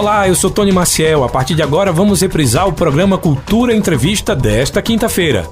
[0.00, 1.22] Olá, eu sou Tony Maciel.
[1.24, 5.46] A partir de agora vamos reprisar o programa Cultura Entrevista desta quinta-feira.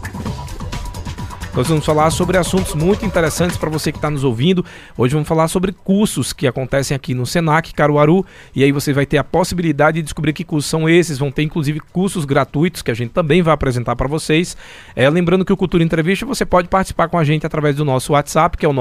[1.55, 4.65] Nós vamos falar sobre assuntos muito interessantes para você que está nos ouvindo.
[4.97, 8.25] Hoje vamos falar sobre cursos que acontecem aqui no Senac Caruaru.
[8.55, 11.19] E aí você vai ter a possibilidade de descobrir que cursos são esses.
[11.19, 14.57] Vão ter inclusive cursos gratuitos que a gente também vai apresentar para vocês.
[14.95, 18.13] É, lembrando que o Cultura Entrevista você pode participar com a gente através do nosso
[18.13, 18.75] WhatsApp, que é o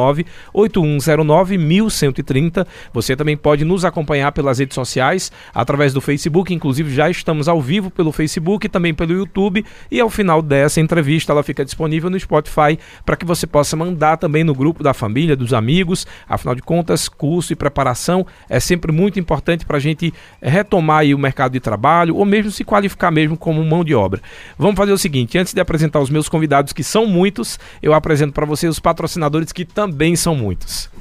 [0.54, 2.68] 981091130.
[2.94, 6.54] Você também pode nos acompanhar pelas redes sociais, através do Facebook.
[6.54, 9.66] Inclusive já estamos ao vivo pelo Facebook também pelo YouTube.
[9.90, 13.75] E ao final dessa entrevista ela fica disponível no Spotify Spotify para que você possa
[13.75, 16.07] mandar também no grupo da família, dos amigos.
[16.27, 21.17] Afinal de contas, curso e preparação é sempre muito importante para a gente retomar o
[21.17, 24.21] mercado de trabalho ou mesmo se qualificar mesmo como mão de obra.
[24.57, 28.33] Vamos fazer o seguinte, antes de apresentar os meus convidados, que são muitos, eu apresento
[28.33, 30.89] para vocês os patrocinadores que também são muitos.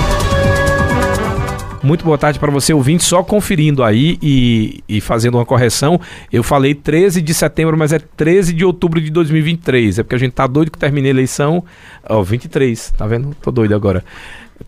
[1.83, 3.03] Muito boa tarde para você, ouvinte.
[3.03, 5.99] Só conferindo aí e, e fazendo uma correção,
[6.31, 9.97] eu falei 13 de setembro, mas é 13 de outubro de 2023.
[9.97, 11.63] É porque a gente tá doido que termine a eleição.
[12.07, 13.35] Ó, oh, 23, tá vendo?
[13.41, 14.05] Tô doido agora.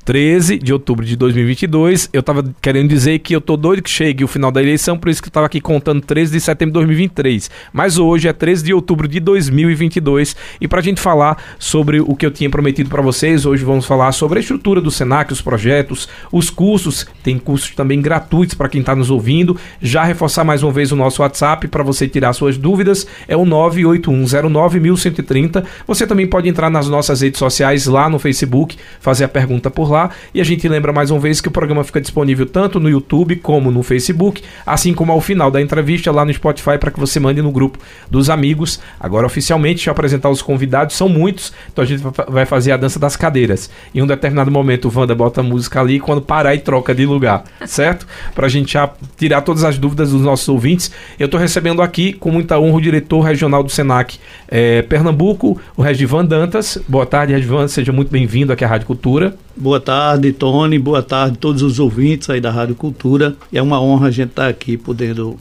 [0.04, 2.10] 13 de outubro de 2022.
[2.12, 5.10] Eu tava querendo dizer que eu tô doido que chegue o final da eleição, por
[5.10, 7.52] isso que eu tava aqui contando 13 de setembro de 2023.
[7.72, 12.26] Mas hoje é 13 de outubro de 2022 e pra gente falar sobre o que
[12.26, 16.10] eu tinha prometido para vocês, hoje vamos falar sobre a estrutura do Senac, os projetos,
[16.32, 19.56] os cursos, tem cursos também gratuitos para quem está nos ouvindo.
[19.82, 23.46] Já reforçar mais uma vez o nosso WhatsApp para você tirar suas dúvidas, é o
[23.46, 25.64] 981091130.
[25.86, 29.84] Você também pode entrar nas nossas redes sociais lá no Facebook, fazer a pergunta por
[29.84, 30.10] por lá.
[30.34, 33.38] E a gente lembra mais uma vez que o programa fica disponível tanto no YouTube
[33.38, 37.20] como no Facebook, assim como ao final da entrevista lá no Spotify para que você
[37.20, 38.80] mande no grupo dos amigos.
[39.00, 42.78] Agora, oficialmente, deixa eu apresentar os convidados, são muitos, então a gente vai fazer a
[42.78, 43.70] dança das cadeiras.
[43.94, 47.06] Em um determinado momento, o Wanda bota a música ali quando parar e troca de
[47.06, 48.08] lugar, certo?
[48.34, 50.92] Para a gente já tirar todas as dúvidas dos nossos ouvintes.
[51.20, 54.18] Eu estou recebendo aqui, com muita honra, o diretor regional do SENAC
[54.48, 56.78] é, Pernambuco, o Regivan Dantas.
[56.88, 59.36] Boa tarde, Regivan, seja muito bem-vindo aqui à Rádio Cultura.
[59.56, 60.80] Boa tarde, Tony.
[60.80, 63.36] Boa tarde a todos os ouvintes aí da Rádio Cultura.
[63.54, 65.38] É uma honra a gente estar aqui podendo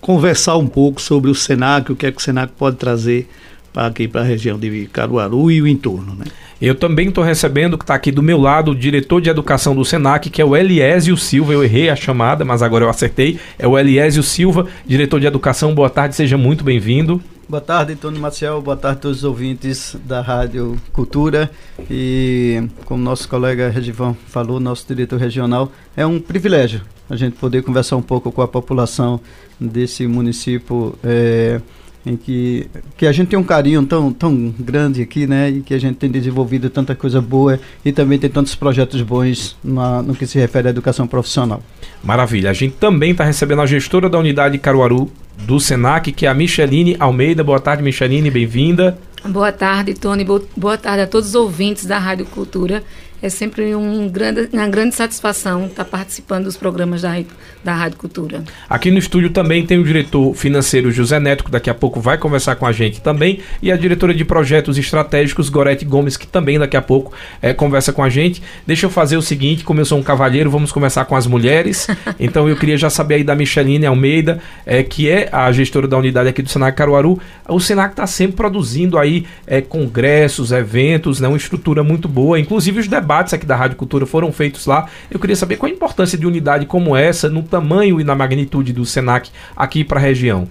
[0.00, 3.28] conversar um pouco sobre o Senac, o que é que o Senac pode trazer
[3.72, 6.24] para aqui para a região de Caruaru e o entorno, né?
[6.60, 9.84] Eu também estou recebendo, que está aqui do meu lado, o diretor de educação do
[9.84, 11.52] Senac, que é o Eliésio Silva.
[11.52, 13.38] Eu errei a chamada, mas agora eu acertei.
[13.58, 15.74] É o Eliésio Silva, diretor de educação.
[15.74, 17.20] Boa tarde, seja muito bem-vindo.
[17.48, 18.62] Boa tarde, Tony Maciel.
[18.62, 21.50] Boa tarde a todos os ouvintes da Rádio Cultura.
[21.90, 27.62] E como nosso colega Regivan falou, nosso diretor regional, é um privilégio a gente poder
[27.62, 29.20] conversar um pouco com a população
[29.60, 30.98] desse município.
[31.04, 31.60] É,
[32.04, 32.66] em que,
[32.96, 35.50] que a gente tem um carinho tão, tão grande aqui, né?
[35.50, 39.56] E que a gente tem desenvolvido tanta coisa boa e também tem tantos projetos bons
[39.62, 41.62] na, no que se refere à educação profissional.
[42.02, 42.50] Maravilha.
[42.50, 46.34] A gente também está recebendo a gestora da unidade Caruaru do Senac, que é a
[46.34, 47.44] Micheline Almeida.
[47.44, 48.98] Boa tarde, Micheline, bem-vinda.
[49.24, 50.26] Boa tarde, Tony.
[50.56, 52.82] Boa tarde a todos os ouvintes da Rádio Cultura.
[53.22, 57.22] É sempre um grande, uma grande satisfação estar participando dos programas da,
[57.62, 58.42] da Rádio Cultura.
[58.68, 62.18] Aqui no estúdio também tem o diretor financeiro José Neto, que daqui a pouco vai
[62.18, 66.58] conversar com a gente também, e a diretora de projetos estratégicos Gorete Gomes, que também
[66.58, 68.42] daqui a pouco é, conversa com a gente.
[68.66, 71.86] Deixa eu fazer o seguinte, como eu sou um cavalheiro, vamos começar com as mulheres.
[72.18, 75.96] Então eu queria já saber aí da Micheline Almeida, é, que é a gestora da
[75.96, 77.18] unidade aqui do Senac Caruaru.
[77.48, 82.38] O Senac está sempre produzindo aí é, congressos, eventos, né, uma estrutura muito boa.
[82.38, 84.88] Inclusive os debates aqui da Rádio Cultura foram feitos lá.
[85.10, 88.72] Eu queria saber qual a importância de unidade como essa, no tamanho e na magnitude
[88.72, 90.48] do Senac aqui para a região.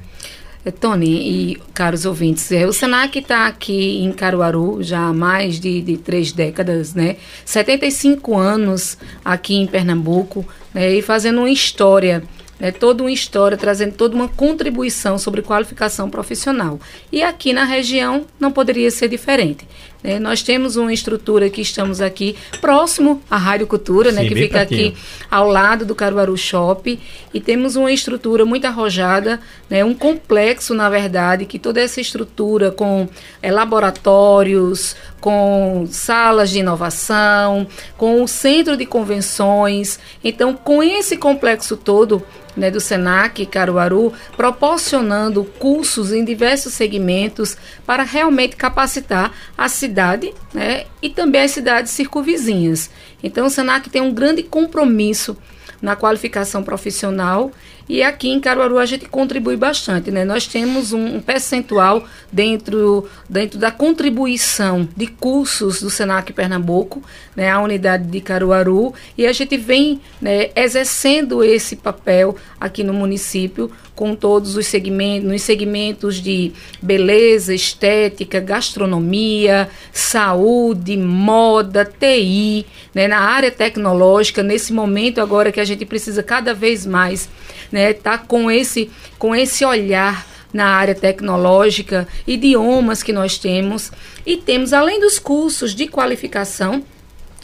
[0.63, 5.59] É, Tony e caros ouvintes, é, o Senac está aqui em Caruaru já há mais
[5.59, 7.15] de, de, três décadas, né?
[7.43, 10.93] 75 anos aqui em Pernambuco né?
[10.93, 12.21] e fazendo uma história
[12.61, 16.79] né, toda uma história, trazendo toda uma contribuição sobre qualificação profissional.
[17.11, 19.67] E aqui na região não poderia ser diferente.
[20.03, 20.19] Né?
[20.19, 24.41] Nós temos uma estrutura que estamos aqui próximo à Rádio Cultura, né, Sim, né, que
[24.41, 24.93] fica aqui
[25.29, 26.99] ao lado do Caruaru Shop,
[27.33, 29.39] e temos uma estrutura muito arrojada,
[29.69, 33.07] né, um complexo, na verdade, que toda essa estrutura com
[33.41, 39.99] é, laboratórios, com salas de inovação, com o centro de convenções.
[40.23, 42.23] Então, com esse complexo todo,
[42.55, 50.85] né, do SENAC Caruaru, proporcionando cursos em diversos segmentos para realmente capacitar a cidade né,
[51.01, 52.89] e também as cidades circunvizinhas.
[53.23, 55.37] Então, o SENAC tem um grande compromisso
[55.81, 57.51] na qualificação profissional
[57.91, 60.23] e aqui em Caruaru a gente contribui bastante, né?
[60.23, 67.03] Nós temos um, percentual dentro, dentro da contribuição de cursos do Senac Pernambuco,
[67.35, 67.49] né?
[67.49, 73.69] A unidade de Caruaru e a gente vem né, exercendo esse papel aqui no município
[73.93, 82.65] com todos os segmentos, nos segmentos de beleza, estética, gastronomia, saúde, moda, TI,
[82.95, 87.29] né, na área tecnológica, nesse momento agora que a gente precisa cada vez mais
[87.71, 93.91] né, tá com esse com esse olhar na área tecnológica, idiomas que nós temos.
[94.25, 96.83] E temos além dos cursos de qualificação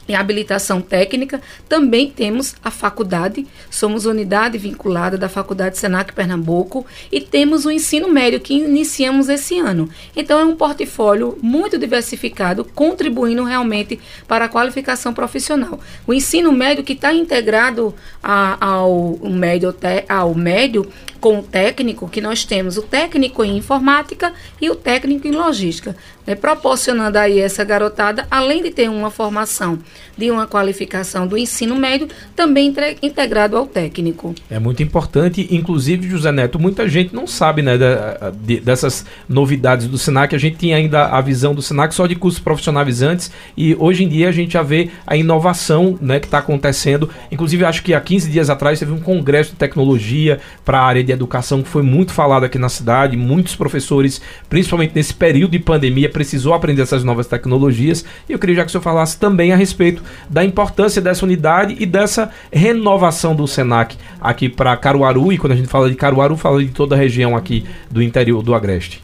[0.08, 7.20] em habilitação técnica, também temos a faculdade, somos unidade vinculada da Faculdade Senac Pernambuco e
[7.20, 9.90] temos o ensino médio que iniciamos esse ano.
[10.16, 15.80] Então é um portfólio muito diversificado, contribuindo realmente para a qualificação profissional.
[16.06, 19.76] O ensino médio que está integrado a, ao, médio,
[20.08, 20.88] ao médio
[21.20, 25.96] com o técnico, que nós temos o técnico em informática e o técnico em logística,
[26.28, 29.80] né, proporcionando aí essa garotada, além de ter uma formação
[30.18, 34.36] de uma qualificação do ensino médio, também integrado ao técnico.
[34.50, 37.78] É muito importante, inclusive, José Neto, muita gente não sabe né,
[38.44, 42.16] de, dessas novidades do SENAC, a gente tinha ainda a visão do SENAC só de
[42.16, 46.40] cursos profissionalizantes e hoje em dia a gente já vê a inovação né, que está
[46.40, 50.84] acontecendo, inclusive acho que há 15 dias atrás teve um congresso de tecnologia para a
[50.84, 53.16] área de educação que foi muito falado aqui na cidade.
[53.16, 58.04] Muitos professores, principalmente nesse período de pandemia, precisou aprender essas novas tecnologias.
[58.28, 61.76] E eu queria já que o senhor falasse também a respeito da importância dessa unidade
[61.80, 65.32] e dessa renovação do Senac aqui para Caruaru.
[65.32, 68.42] E quando a gente fala de Caruaru, fala de toda a região aqui do interior
[68.42, 69.04] do Agreste.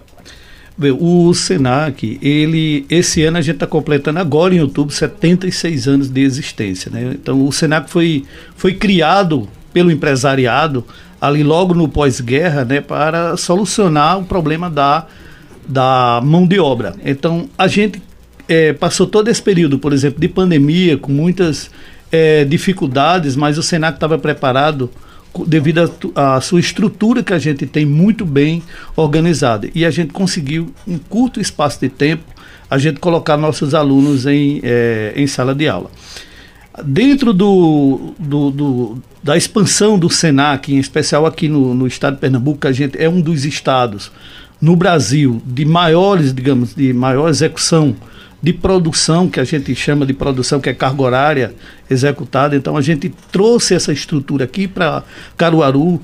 [0.99, 6.19] O Senac, ele, esse ano a gente está completando agora em outubro 76 anos de
[6.19, 6.89] existência.
[6.91, 7.11] Né?
[7.13, 8.25] Então o Senac foi,
[8.55, 10.83] foi criado pelo empresariado
[11.21, 15.05] ali logo no pós-guerra, né, para solucionar o problema da,
[15.67, 16.95] da mão de obra.
[17.03, 18.01] Então, a gente
[18.47, 21.69] é, passou todo esse período, por exemplo, de pandemia, com muitas
[22.11, 24.89] é, dificuldades, mas o Senac estava preparado
[25.47, 28.61] devido à sua estrutura que a gente tem muito bem
[28.95, 29.67] organizada.
[29.73, 32.23] E a gente conseguiu, em curto espaço de tempo,
[32.69, 35.89] a gente colocar nossos alunos em, é, em sala de aula.
[36.83, 42.21] Dentro do, do, do, da expansão do SENAC, em especial aqui no, no estado de
[42.21, 44.11] Pernambuco, a gente é um dos estados
[44.63, 47.93] no Brasil de maiores, digamos, de maior execução
[48.41, 51.53] de produção, que a gente chama de produção, que é carga horária
[51.89, 52.55] executada.
[52.55, 55.03] Então a gente trouxe essa estrutura aqui para
[55.35, 55.99] Caruaru,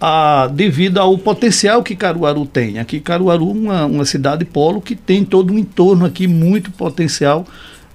[0.00, 2.78] a, devido ao potencial que Caruaru tem.
[2.78, 7.46] Aqui Caruaru é uma, uma cidade polo que tem todo um entorno aqui muito potencial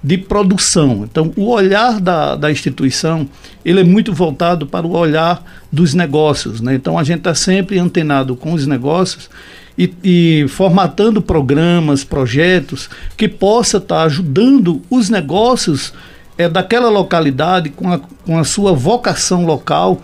[0.04, 1.02] de produção.
[1.02, 3.28] Então, o olhar da, da instituição
[3.64, 6.60] ele é muito voltado para o olhar dos negócios.
[6.60, 6.76] Né?
[6.76, 9.28] Então, a gente está sempre antenado com os negócios
[9.78, 15.92] e, e, formatando programas, projetos que possa estar tá ajudando os negócios
[16.38, 20.00] é, daquela localidade com a, com a sua vocação local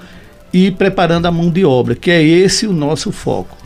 [0.53, 3.57] e preparando a mão de obra, que é esse o nosso foco.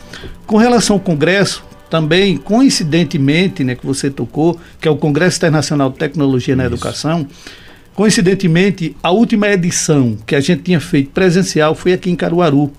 [0.45, 5.89] Com relação ao Congresso, também, coincidentemente, né, que você tocou, que é o Congresso Internacional
[5.89, 6.57] de Tecnologia Isso.
[6.57, 7.27] na Educação,
[7.97, 12.71] Coincidentemente, a última edição que a gente tinha feito presencial foi aqui em Caruaru.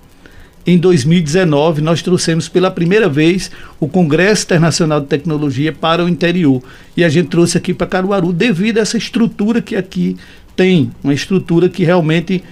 [0.69, 3.49] Em 2019, nós trouxemos pela primeira vez
[3.79, 6.61] o Congresso Internacional de Tecnologia para o interior.
[6.95, 10.15] E a gente trouxe aqui para Caruaru devido a essa estrutura que aqui
[10.55, 12.43] tem, uma estrutura que realmente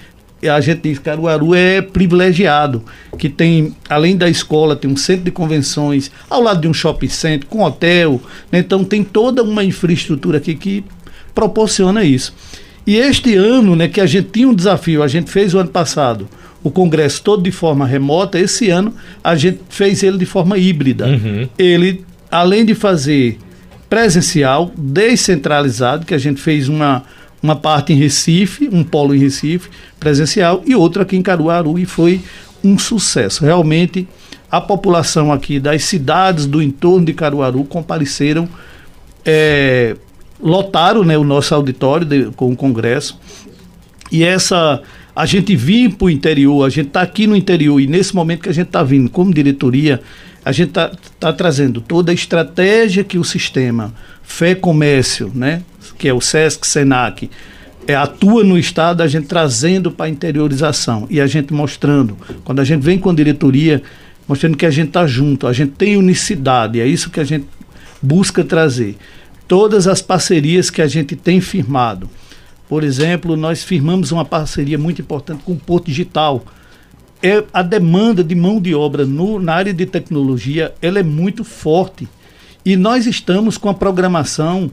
[0.42, 2.82] a gente diz que Caruaru é privilegiado,
[3.16, 7.08] que tem, além da escola, tem um centro de convenções, ao lado de um shopping
[7.08, 8.20] center, com hotel,
[8.50, 8.58] né?
[8.58, 10.84] então tem toda uma infraestrutura aqui que
[11.32, 12.34] proporciona isso.
[12.84, 15.70] E este ano, né, que a gente tinha um desafio, a gente fez o ano
[15.70, 16.28] passado
[16.62, 21.06] o congresso todo de forma remota, esse ano a gente fez ele de forma híbrida.
[21.06, 21.48] Uhum.
[21.58, 23.38] Ele, além de fazer
[23.88, 27.04] presencial, descentralizado, que a gente fez uma,
[27.42, 31.86] uma parte em Recife, um polo em Recife, presencial, e outro aqui em Caruaru, e
[31.86, 32.20] foi
[32.62, 33.44] um sucesso.
[33.44, 34.06] Realmente,
[34.50, 38.48] a população aqui das cidades do entorno de Caruaru compareceram
[39.24, 39.96] é,
[40.40, 43.18] lotaram né, o nosso auditório de, com o Congresso.
[44.10, 44.80] E essa.
[45.18, 48.42] A gente vir para o interior, a gente está aqui no interior, e nesse momento
[48.42, 50.00] que a gente está vindo como diretoria,
[50.44, 55.62] a gente está tá trazendo toda a estratégia que o sistema Fé Comércio, né,
[55.98, 57.28] que é o SESC, SENAC,
[57.88, 62.16] é, atua no Estado, a gente trazendo para a interiorização e a gente mostrando.
[62.44, 63.82] Quando a gente vem com a diretoria,
[64.28, 67.48] mostrando que a gente está junto, a gente tem unicidade, é isso que a gente
[68.00, 68.96] busca trazer
[69.48, 72.08] todas as parcerias que a gente tem firmado.
[72.68, 76.44] Por exemplo, nós firmamos uma parceria muito importante com o Porto Digital.
[77.22, 81.42] É, a demanda de mão de obra no, na área de tecnologia ela é muito
[81.42, 82.06] forte.
[82.64, 84.70] E nós estamos com a programação,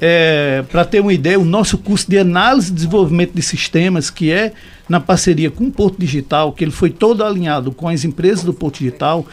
[0.00, 4.30] é, para ter uma ideia, o nosso curso de análise e desenvolvimento de sistemas, que
[4.30, 4.52] é
[4.88, 8.52] na parceria com o Porto Digital, que ele foi todo alinhado com as empresas do
[8.52, 9.24] Porto Digital,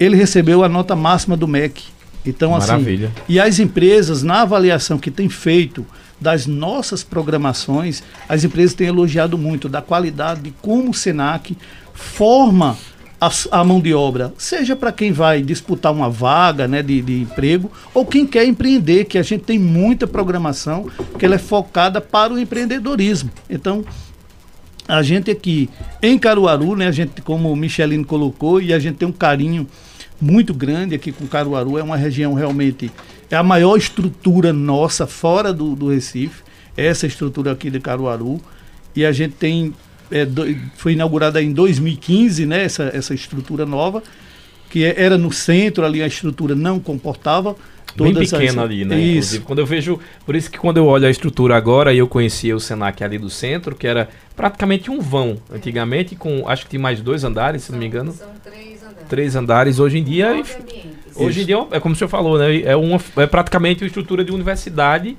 [0.00, 1.84] ele recebeu a nota máxima do MEC.
[2.26, 3.12] Então, assim, Maravilha.
[3.14, 5.86] assim, e as empresas, na avaliação que tem feito
[6.20, 11.56] das nossas programações, as empresas têm elogiado muito da qualidade de como o SENAC
[11.92, 12.76] forma
[13.20, 13.30] a,
[13.60, 17.70] a mão de obra, seja para quem vai disputar uma vaga né, de, de emprego
[17.92, 20.86] ou quem quer empreender, que a gente tem muita programação
[21.18, 23.30] que ela é focada para o empreendedorismo.
[23.48, 23.84] Então,
[24.86, 25.70] a gente aqui
[26.02, 29.66] em Caruaru, né, a gente, como o Michelino colocou, e a gente tem um carinho
[30.20, 31.78] muito grande aqui com Caruaru.
[31.78, 32.90] É uma região realmente.
[33.34, 36.44] É a maior estrutura nossa fora do, do Recife.
[36.76, 38.40] Essa estrutura aqui de Caruaru.
[38.94, 39.74] E a gente tem.
[40.08, 40.44] É, do,
[40.76, 42.62] foi inaugurada em 2015, né?
[42.62, 44.04] Essa, essa estrutura nova.
[44.70, 47.56] Que é, era no centro ali, a estrutura não comportava
[47.96, 48.70] Bem pequena as...
[48.70, 48.98] ali, né?
[48.98, 49.08] Isso.
[49.08, 50.00] Inclusive, quando eu vejo.
[50.24, 53.30] Por isso que quando eu olho a estrutura agora, eu conhecia o Senac ali do
[53.30, 57.72] centro, que era praticamente um vão antigamente, com acho que tinha mais dois andares, se
[57.72, 58.12] não me engano.
[58.12, 59.08] São três andares.
[59.08, 60.40] Três andares hoje em dia.
[61.16, 62.62] Hoje em dia, é como o senhor falou, né?
[62.62, 65.16] É, uma, é praticamente uma estrutura de universidade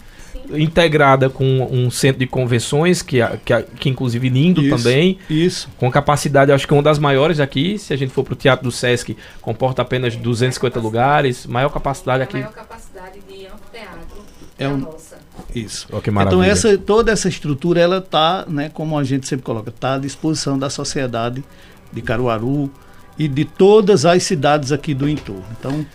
[0.53, 5.17] integrada com um centro de convenções, que, que, que inclusive lindo isso, também.
[5.29, 5.69] Isso.
[5.77, 7.79] Com capacidade, acho que é uma das maiores aqui.
[7.79, 11.45] Se a gente for para o Teatro do Sesc, comporta apenas 250 lugares.
[11.47, 12.37] Maior capacidade aqui.
[12.37, 14.25] Maior capacidade de anfiteatro
[14.57, 15.17] é, um, nossa.
[15.53, 15.87] Isso.
[15.91, 19.95] Oh, então essa, toda essa estrutura, ela está, né, como a gente sempre coloca, está
[19.95, 21.43] à disposição da sociedade
[21.91, 22.71] de Caruaru
[23.17, 25.45] e de todas as cidades aqui do entorno.
[25.57, 25.85] Então,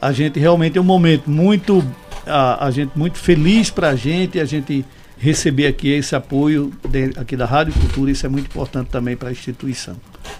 [0.00, 1.84] a gente realmente é um momento muito
[2.26, 4.84] a, a gente muito feliz para a gente, a gente
[5.20, 9.28] receber aqui esse apoio de, aqui da Rádio Cultura, isso é muito importante também para
[9.28, 9.94] a instituição.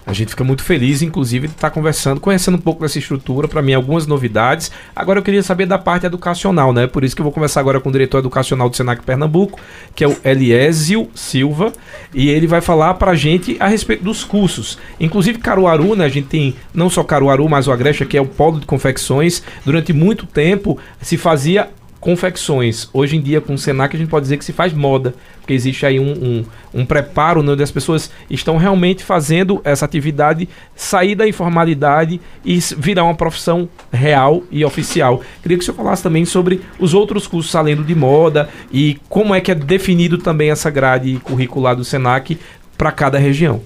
[0.06, 3.60] A gente fica muito feliz, inclusive, de estar conversando, conhecendo um pouco dessa estrutura, para
[3.60, 4.70] mim, algumas novidades.
[4.96, 6.86] Agora eu queria saber da parte educacional, né?
[6.86, 9.60] Por isso que eu vou conversar agora com o diretor educacional do Senac Pernambuco,
[9.94, 11.72] que é o Eliésio Silva,
[12.14, 14.78] e ele vai falar para a gente a respeito dos cursos.
[14.98, 16.06] Inclusive, Caruaru, né?
[16.06, 19.42] A gente tem não só Caruaru, mas o Agreste, que é o polo de confecções.
[19.64, 21.68] Durante muito tempo se fazia
[22.00, 22.88] confecções.
[22.92, 25.52] Hoje em dia, com o Senac, a gente pode dizer que se faz moda, porque
[25.52, 26.44] existe aí um, um,
[26.80, 32.58] um preparo né, onde as pessoas estão realmente fazendo essa atividade sair da informalidade e
[32.78, 35.20] virar uma profissão real e oficial.
[35.42, 39.34] Queria que o senhor falasse também sobre os outros cursos além de moda e como
[39.34, 42.38] é que é definido também essa grade curricular do Senac
[42.78, 43.60] para cada região.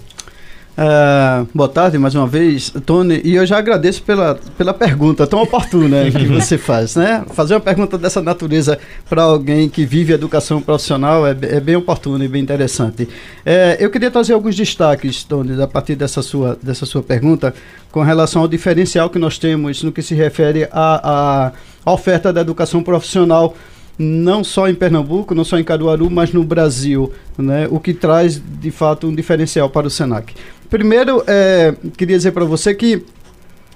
[0.77, 5.41] Uh, boa tarde mais uma vez, Tony, e eu já agradeço pela, pela pergunta tão
[5.41, 7.25] oportuna que você faz, né?
[7.33, 8.77] Fazer uma pergunta dessa natureza
[9.09, 13.09] para alguém que vive educação profissional é, é bem oportuno e bem interessante.
[13.47, 17.55] É, eu queria trazer alguns destaques, Tony, a partir dessa sua, dessa sua pergunta,
[17.93, 21.53] com relação ao diferencial que nós temos no que se refere à
[21.87, 23.55] oferta da educação profissional
[23.99, 27.69] não só em Pernambuco, não só em Caruaru, mas no Brasil, né?
[27.71, 30.35] o que traz de fato um diferencial para o Senac.
[30.71, 33.05] Primeiro, é, queria dizer para você que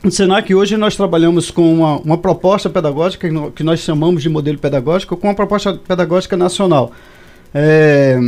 [0.02, 4.59] no Senac hoje nós trabalhamos com uma, uma proposta pedagógica que nós chamamos de modelo
[4.59, 6.92] pedagógico, com uma proposta pedagógica nacional.
[7.54, 8.18] é,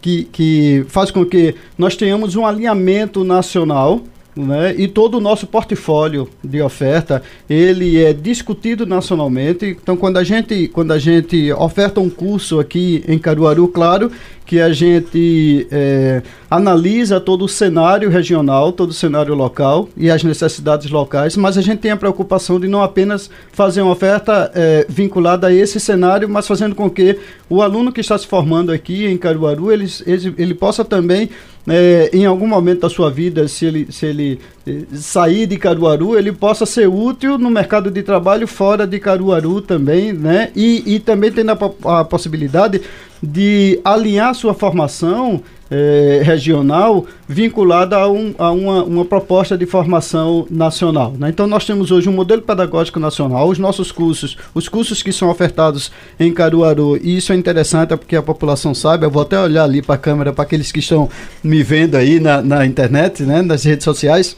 [0.00, 4.00] que, que faz com que nós tenhamos um alinhamento nacional
[4.36, 4.74] né?
[4.76, 9.76] E todo o nosso portfólio de oferta, ele é discutido nacionalmente.
[9.82, 14.12] Então, quando a gente, quando a gente oferta um curso aqui em Caruaru, claro
[14.44, 20.22] que a gente é, analisa todo o cenário regional, todo o cenário local e as
[20.22, 24.86] necessidades locais, mas a gente tem a preocupação de não apenas fazer uma oferta é,
[24.88, 27.18] vinculada a esse cenário, mas fazendo com que
[27.50, 31.28] o aluno que está se formando aqui em Caruaru, ele, ele, ele possa também
[31.68, 36.16] é, em algum momento da sua vida, se ele, se ele eh, sair de Caruaru,
[36.16, 40.50] ele possa ser útil no mercado de trabalho fora de Caruaru também, né?
[40.54, 42.80] E, e também tendo a, a possibilidade
[43.26, 50.46] de alinhar sua formação eh, regional vinculada a, um, a uma, uma, proposta de formação
[50.48, 51.14] nacional.
[51.18, 51.28] Né?
[51.30, 55.28] Então nós temos hoje um modelo pedagógico nacional, os nossos cursos, os cursos que são
[55.28, 55.90] ofertados
[56.20, 59.82] em Caruaru, e isso é interessante porque a população sabe, eu vou até olhar ali
[59.82, 61.08] para a câmera para aqueles que estão
[61.42, 64.36] me vendo aí na, na internet, né, nas redes sociais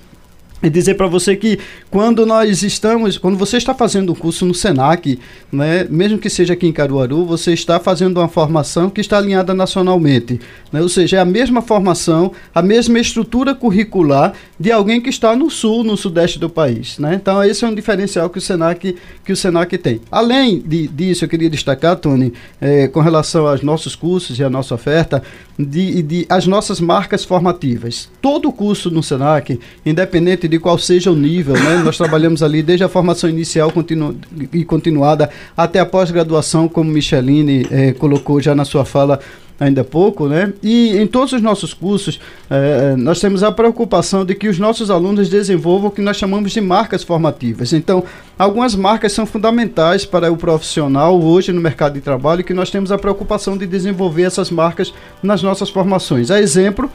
[0.62, 1.58] e dizer para você que
[1.90, 5.18] quando nós estamos, quando você está fazendo um curso no Senac,
[5.52, 9.54] né, mesmo que seja aqui em Caruaru, você está fazendo uma formação que está alinhada
[9.54, 10.40] nacionalmente,
[10.72, 15.36] né, ou seja, é a mesma formação, a mesma estrutura curricular de alguém que está
[15.36, 17.14] no sul, no sudeste do país, né?
[17.14, 20.00] Então esse é um diferencial que o Senac que o Senac tem.
[20.10, 24.50] Além de, disso, eu queria destacar, Tony, é, com relação aos nossos cursos e a
[24.50, 25.22] nossa oferta,
[25.58, 28.08] de, de as nossas marcas formativas.
[28.22, 31.82] Todo curso no Senac, independente de qual seja o nível, né?
[31.84, 34.16] Nós trabalhamos ali desde a formação inicial continu
[34.52, 39.20] e continuada até a pós-graduação, como Micheline eh, colocou já na sua fala
[39.60, 40.52] ainda há pouco, né?
[40.62, 44.90] E em todos os nossos cursos, eh, nós temos a preocupação de que os nossos
[44.90, 47.72] alunos desenvolvam o que nós chamamos de marcas formativas.
[47.72, 48.04] Então,
[48.38, 52.70] algumas marcas são fundamentais para o profissional hoje no mercado de trabalho e que nós
[52.70, 56.30] temos a preocupação de desenvolver essas marcas nas nossas formações.
[56.30, 56.88] A exemplo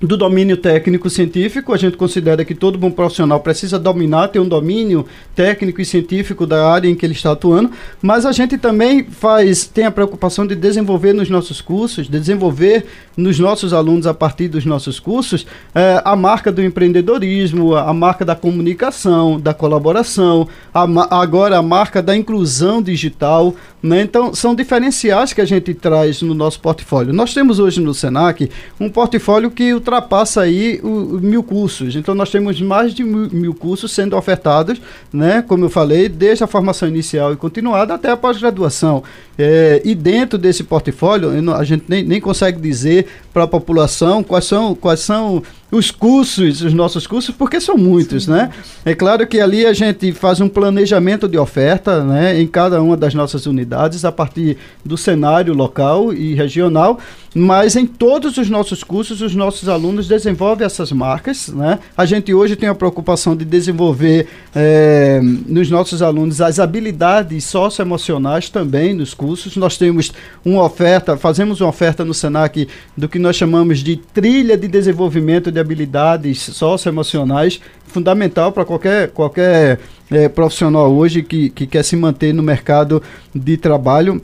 [0.00, 4.48] do domínio técnico científico, a gente considera que todo bom profissional precisa dominar, ter um
[4.48, 5.04] domínio
[5.34, 9.66] técnico e científico da área em que ele está atuando, mas a gente também faz,
[9.66, 14.48] tem a preocupação de desenvolver nos nossos cursos, de desenvolver nos nossos alunos a partir
[14.48, 20.86] dos nossos cursos é, a marca do empreendedorismo, a marca da comunicação, da colaboração, a,
[21.20, 24.02] agora a marca da inclusão digital, né?
[24.02, 27.12] Então, são diferenciais que a gente traz no nosso portfólio.
[27.12, 31.96] Nós temos hoje no Senac um portfólio que ultrapassa aí o, o mil cursos.
[31.96, 34.80] Então, nós temos mais de mil, mil, cursos sendo ofertados,
[35.12, 35.42] né?
[35.42, 39.02] como eu falei, desde a formação inicial e continuada até a pós-graduação.
[39.36, 44.44] É, e dentro desse portfólio, a gente nem, nem consegue dizer para a população quais
[44.44, 48.50] são, quais são os cursos, os nossos cursos, porque são muitos, Sim, né?
[48.84, 52.96] É claro que ali a gente faz um planejamento de oferta, né, em cada uma
[52.96, 56.98] das nossas unidades, a partir do cenário local e regional,
[57.34, 61.78] mas em todos os nossos cursos, os nossos alunos desenvolvem essas marcas, né?
[61.96, 68.48] A gente hoje tem a preocupação de desenvolver é, nos nossos alunos as habilidades socioemocionais
[68.48, 69.56] também nos cursos.
[69.56, 70.12] Nós temos
[70.44, 75.52] uma oferta, fazemos uma oferta no Senac do que nós chamamos de trilha de desenvolvimento
[75.52, 79.78] de habilidades socioemocionais, fundamental para qualquer, qualquer
[80.10, 83.02] é, profissional hoje que, que quer se manter no mercado
[83.34, 84.22] de trabalho.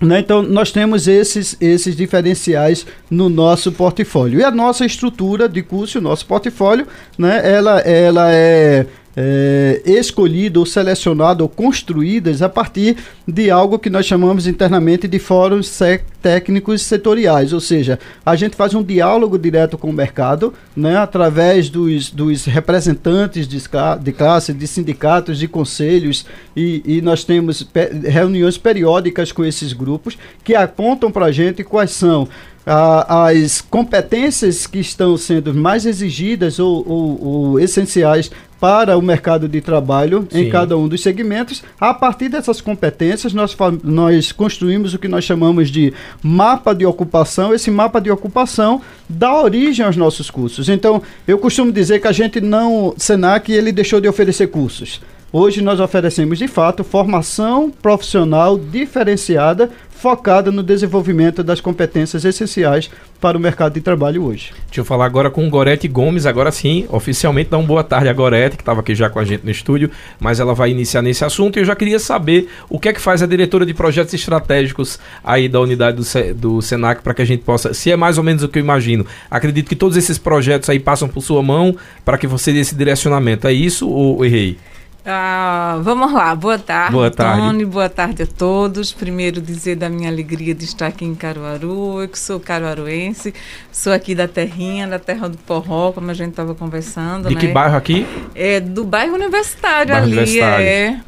[0.00, 0.20] Né?
[0.20, 4.40] Então, nós temos esses, esses diferenciais no nosso portfólio.
[4.40, 7.40] E a nossa estrutura de curso, o nosso portfólio, né?
[7.44, 12.96] ela, ela é é, escolhido ou selecionado ou construídas a partir
[13.26, 15.78] de algo que nós chamamos internamente de fóruns
[16.20, 21.68] técnicos setoriais, ou seja, a gente faz um diálogo direto com o mercado, né, através
[21.68, 23.62] dos, dos representantes de,
[24.00, 26.24] de classe, de sindicatos, de conselhos,
[26.56, 31.62] e, e nós temos pe reuniões periódicas com esses grupos que apontam para a gente
[31.62, 32.28] quais são
[32.66, 38.30] as competências que estão sendo mais exigidas ou, ou, ou essenciais
[38.64, 40.40] para o mercado de trabalho Sim.
[40.40, 41.62] em cada um dos segmentos.
[41.78, 47.52] A partir dessas competências, nós, nós construímos o que nós chamamos de mapa de ocupação.
[47.52, 50.70] Esse mapa de ocupação dá origem aos nossos cursos.
[50.70, 54.98] Então, eu costumo dizer que a gente não, Senac, ele deixou de oferecer cursos.
[55.36, 62.88] Hoje nós oferecemos de fato formação profissional diferenciada, focada no desenvolvimento das competências essenciais
[63.20, 64.52] para o mercado de trabalho hoje.
[64.66, 68.12] Deixa eu falar agora com Gorete Gomes, agora sim, oficialmente dar uma boa tarde a
[68.12, 71.24] Gorete, que estava aqui já com a gente no estúdio, mas ela vai iniciar nesse
[71.24, 74.14] assunto e eu já queria saber o que é que faz a diretora de projetos
[74.14, 78.18] estratégicos aí da unidade do, do Senac para que a gente possa, se é mais
[78.18, 81.42] ou menos o que eu imagino, acredito que todos esses projetos aí passam por sua
[81.42, 84.56] mão para que você dê esse direcionamento, é isso ou errei?
[85.06, 88.90] Ah, vamos lá, boa tarde, boa tarde, Tony, boa tarde a todos.
[88.90, 93.34] Primeiro dizer da minha alegria de estar aqui em Caruaru, eu que sou caruaruense,
[93.70, 97.28] sou aqui da terrinha, da terra do Porró, como a gente estava conversando.
[97.28, 97.40] De né?
[97.40, 98.06] que bairro aqui?
[98.34, 100.66] É do bairro Universitário bairro ali, universitário.
[100.66, 101.00] é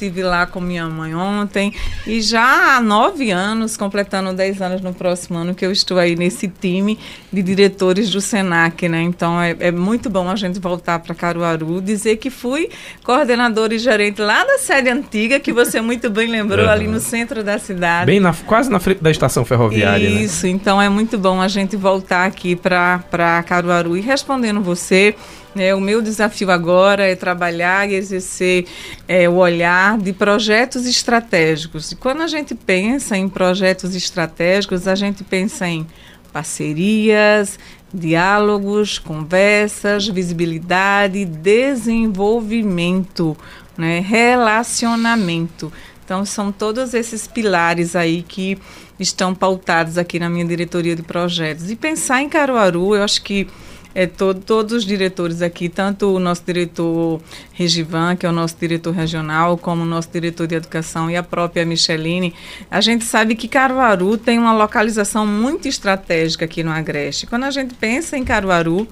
[0.00, 1.74] estive lá com minha mãe ontem
[2.06, 6.16] e já há nove anos, completando dez anos no próximo ano, que eu estou aí
[6.16, 6.98] nesse time
[7.30, 9.02] de diretores do SENAC, né?
[9.02, 12.70] Então é, é muito bom a gente voltar para Caruaru, dizer que fui
[13.04, 16.70] coordenadora e gerente lá da sede antiga, que você muito bem lembrou, Uhum.
[16.70, 18.06] ali no centro da cidade.
[18.06, 20.22] Bem na, quase na frente da estação ferroviária, né?
[20.22, 25.14] Isso, então é muito bom a gente voltar aqui para Caruaru e respondendo você.
[25.54, 28.66] Né, o meu desafio agora é trabalhar e exercer
[29.08, 31.92] é, o olhar de projetos estratégicos.
[31.92, 35.86] E quando a gente pensa em projetos estratégicos, a gente pensa em
[36.32, 37.58] parcerias,
[37.92, 43.36] diálogos, conversas, visibilidade, desenvolvimento,
[43.76, 45.72] né, relacionamento.
[46.04, 48.56] Então, são todos esses pilares aí que
[48.98, 51.70] estão pautados aqui na minha diretoria de projetos.
[51.70, 53.48] E pensar em Caruaru, eu acho que
[53.94, 57.20] é, to todos os diretores aqui, tanto o nosso diretor
[57.52, 61.22] Regivan, que é o nosso diretor regional, como o nosso diretor de educação e a
[61.22, 62.34] própria Micheline,
[62.70, 67.26] a gente sabe que Caruaru tem uma localização muito estratégica aqui no Agreste.
[67.26, 68.86] Quando a gente pensa em Caruaru,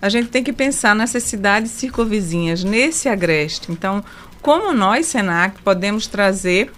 [0.00, 3.70] a gente tem que pensar nessas cidades circunvizinhas, nesse Agreste.
[3.70, 4.04] Então,
[4.40, 6.72] como nós, Senac, podemos trazer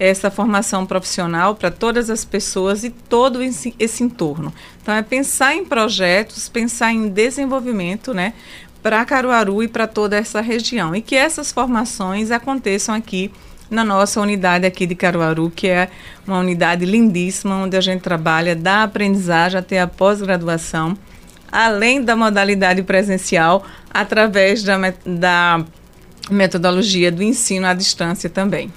[0.00, 4.50] essa formação profissional para todas as pessoas e todo esse, esse, entorno.
[4.80, 8.32] Então, é pensar em projetos, pensar em desenvolvimento, né,
[8.82, 10.96] para Caruaru e para toda essa região.
[10.96, 13.30] E que essas formações aconteçam aqui
[13.70, 15.90] na nossa unidade aqui de Caruaru, que é
[16.26, 20.96] uma unidade lindíssima, onde a gente trabalha da aprendizagem até a pós-graduação,
[21.52, 25.62] além da modalidade presencial, através da, da
[26.30, 28.72] metodologia do ensino à distância também.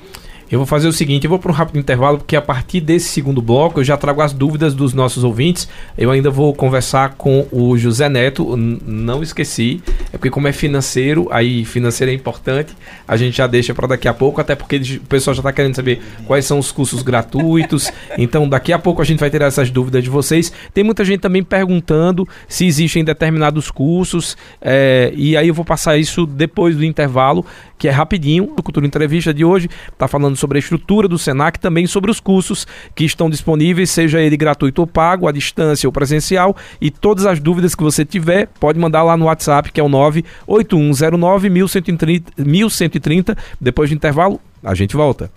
[0.51, 3.09] Eu vou fazer o seguinte, eu vou para um rápido intervalo, porque a partir desse
[3.09, 5.67] segundo bloco eu já trago as dúvidas dos nossos ouvintes.
[5.97, 11.27] Eu ainda vou conversar com o José Neto, não esqueci, é porque como é financeiro,
[11.31, 12.75] aí financeiro é importante,
[13.07, 15.75] a gente já deixa para daqui a pouco, até porque o pessoal já está querendo
[15.75, 17.91] saber quais são os cursos gratuitos.
[18.15, 20.51] Então daqui a pouco a gente vai ter essas dúvidas de vocês.
[20.73, 25.97] Tem muita gente também perguntando se existem determinados cursos, é, e aí eu vou passar
[25.97, 27.45] isso depois do intervalo,
[27.77, 31.57] que é rapidinho, do Cultura Entrevista de hoje, está falando sobre a estrutura do Senac,
[31.57, 35.93] também sobre os cursos que estão disponíveis, seja ele gratuito ou pago, à distância ou
[35.93, 39.83] presencial, e todas as dúvidas que você tiver, pode mandar lá no WhatsApp, que é
[39.83, 43.37] o 98109 1130, 1130.
[43.59, 45.31] Depois do intervalo, a gente volta.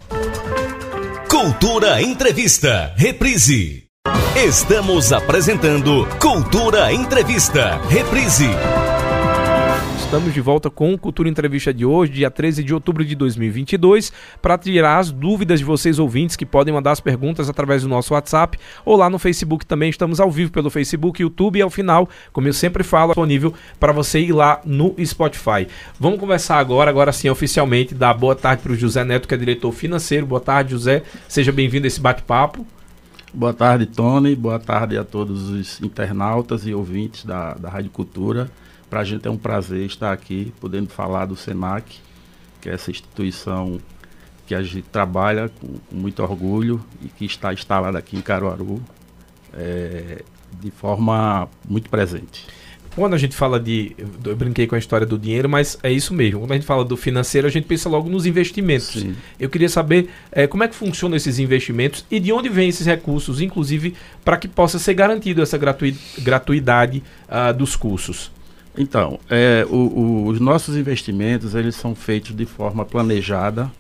[1.29, 3.85] Cultura Entrevista, reprise.
[4.35, 8.49] Estamos apresentando Cultura Entrevista, reprise.
[10.07, 14.12] Estamos de volta com o Cultura Entrevista de hoje, dia 13 de outubro de 2022,
[14.40, 18.14] para tirar as dúvidas de vocês ouvintes que podem mandar as perguntas através do nosso
[18.14, 19.90] WhatsApp ou lá no Facebook também.
[19.90, 23.92] Estamos ao vivo pelo Facebook, YouTube e ao final, como eu sempre falo, disponível para
[23.92, 25.66] você ir lá no Spotify.
[25.99, 29.37] Vamos conversar agora, agora sim, oficialmente, dar boa tarde para o José Neto, que é
[29.37, 30.25] diretor financeiro.
[30.25, 31.03] Boa tarde, José.
[31.29, 32.64] Seja bem-vindo a esse bate-papo.
[33.35, 34.37] Boa tarde, Tony.
[34.37, 38.49] Boa tarde a todos os internautas e ouvintes da, da Rádio Cultura.
[38.88, 41.99] Para a gente é um prazer estar aqui, podendo falar do SENAC,
[42.61, 43.81] que é essa instituição
[44.46, 48.81] que a gente trabalha com, com muito orgulho e que está instalada aqui em Caruaru
[49.53, 50.22] é,
[50.61, 52.46] de forma muito presente.
[52.94, 53.94] Quando a gente fala de.
[54.25, 56.40] Eu brinquei com a história do dinheiro, mas é isso mesmo.
[56.40, 58.88] Quando a gente fala do financeiro, a gente pensa logo nos investimentos.
[58.88, 59.14] Sim.
[59.38, 62.87] Eu queria saber é, como é que funcionam esses investimentos e de onde vêm esses
[62.87, 63.94] recursos, inclusive
[64.25, 68.33] para que possa ser garantido essa gratui gratuidade uh, dos cursos.
[68.77, 73.71] Então, é, o, o, os nossos investimentos eles são feitos de forma planejada.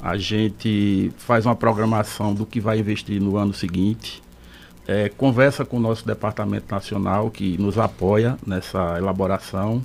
[0.00, 4.22] A gente faz uma programação do que vai investir no ano seguinte.
[4.86, 9.82] É, conversa com o nosso departamento nacional que nos apoia nessa elaboração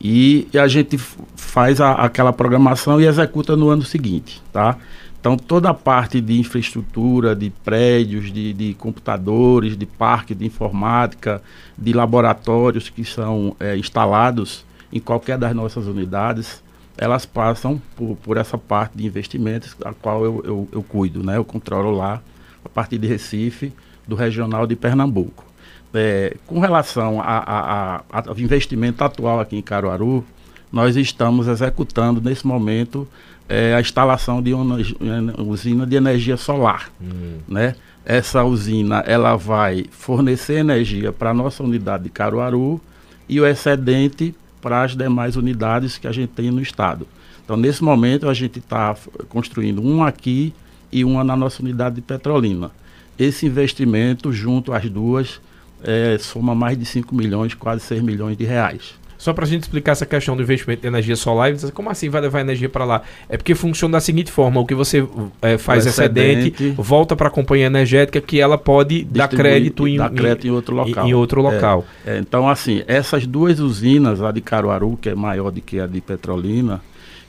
[0.00, 0.96] e, e a gente
[1.36, 4.76] faz a, aquela programação e executa no ano seguinte, tá?
[5.20, 11.42] Então toda a parte de infraestrutura, de prédios, de, de computadores, de parque de informática,
[11.76, 16.62] de laboratórios que são é, instalados em qualquer das nossas unidades,
[16.96, 21.36] elas passam por, por essa parte de investimentos a qual eu, eu, eu cuido, né?
[21.36, 22.20] Eu controlo lá
[22.64, 23.72] a partir de Recife,
[24.06, 25.44] do regional de Pernambuco.
[25.94, 30.24] É, com relação ao investimento atual aqui em Caruaru,
[30.70, 33.08] nós estamos executando nesse momento
[33.48, 34.76] é, a instalação de uma,
[35.38, 36.90] usina de energia solar.
[37.00, 37.38] Hum.
[37.48, 37.74] Né?
[38.04, 42.80] Essa usina ela vai fornecer energia para a nossa unidade de Caruaru
[43.28, 47.06] e o excedente para as demais unidades que a gente tem no estado.
[47.44, 48.94] Então, nesse momento, a gente está
[49.28, 50.52] construindo um aqui
[50.92, 52.70] e uma na nossa unidade de Petrolina.
[53.18, 55.40] Esse investimento, junto às duas,
[55.82, 58.94] é, soma mais de 5 milhões, quase 6 milhões de reais.
[59.18, 62.20] Só para a gente explicar essa questão do investimento de energia solar, como assim vai
[62.20, 63.02] levar energia para lá?
[63.28, 65.04] É porque funciona da seguinte forma: o que você
[65.42, 69.96] é, faz excedente, excedente, volta para a companhia energética que ela pode dar crédito, em,
[69.96, 71.04] dar crédito em, em outro local.
[71.06, 71.84] Em, em outro local.
[72.06, 75.80] É, é, então, assim, essas duas usinas, a de Caruaru, que é maior do que
[75.80, 76.80] a de Petrolina,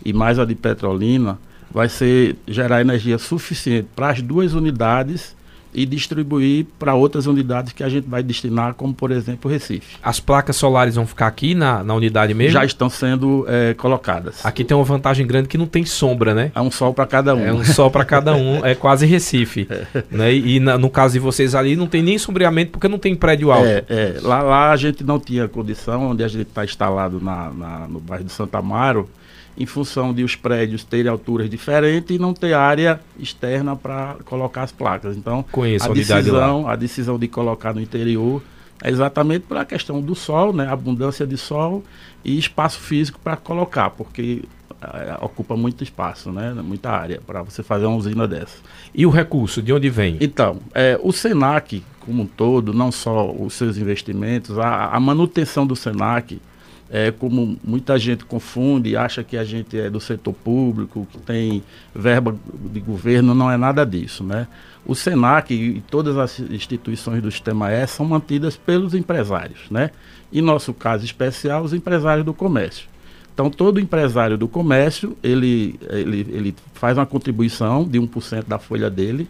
[0.06, 1.40] e mais a de Petrolina,
[1.72, 5.36] vai ser gerar energia suficiente para as duas unidades
[5.74, 9.98] e distribuir para outras unidades que a gente vai destinar, como por exemplo o Recife.
[10.02, 12.54] As placas solares vão ficar aqui na, na unidade mesmo?
[12.54, 14.46] Já estão sendo é, colocadas.
[14.46, 16.52] Aqui tem uma vantagem grande que não tem sombra, né?
[16.56, 17.46] É um sol para cada um.
[17.46, 19.68] É um sol para cada um, é quase Recife.
[19.80, 20.04] É.
[20.12, 20.34] Né?
[20.34, 23.52] E na, no caso de vocês ali não tem nem sombreamento porque não tem prédio
[23.52, 23.66] alto.
[23.66, 24.18] É, é.
[24.22, 28.00] Lá, lá a gente não tinha condição, onde a gente está instalado na, na, no
[28.00, 29.10] bairro de Santa Amaro,
[29.60, 34.64] em função de os prédios terem alturas diferentes e não ter área externa para colocar
[34.64, 35.18] as placas.
[35.18, 36.74] Então, Conheço a, a decisão, lá.
[36.74, 38.42] a decisão de colocar no interior
[38.82, 41.84] é exatamente pela questão do sol, né, abundância de sol
[42.24, 44.44] e espaço físico para colocar, porque
[44.82, 48.58] é, ocupa muito espaço, né, muita área para você fazer uma usina dessa.
[48.96, 50.18] E o recurso, de onde vem?
[50.22, 55.68] Então, é, o Senac como um todo, não só os seus investimentos, a, a manutenção
[55.68, 56.42] do Senac
[56.92, 61.64] é, como muita gente confunde, acha que a gente é do setor público, que tem
[61.94, 62.36] verba
[62.72, 64.48] de governo, não é nada disso, né?
[64.86, 69.92] O SENAC e todas as instituições do Sistema S são mantidas pelos empresários, né?
[70.34, 72.88] Em nosso caso especial, os empresários do comércio.
[73.34, 78.90] Então, todo empresário do comércio, ele, ele, ele faz uma contribuição de 1% da folha
[78.90, 79.28] dele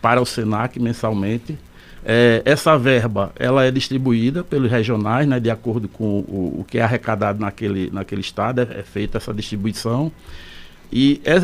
[0.00, 1.58] para o SENAC mensalmente,
[2.04, 6.78] é, essa verba ela é distribuída pelos regionais, né, de acordo com o, o que
[6.78, 10.12] é arrecadado naquele, naquele estado, é, é feita essa distribuição.
[10.92, 11.36] E é,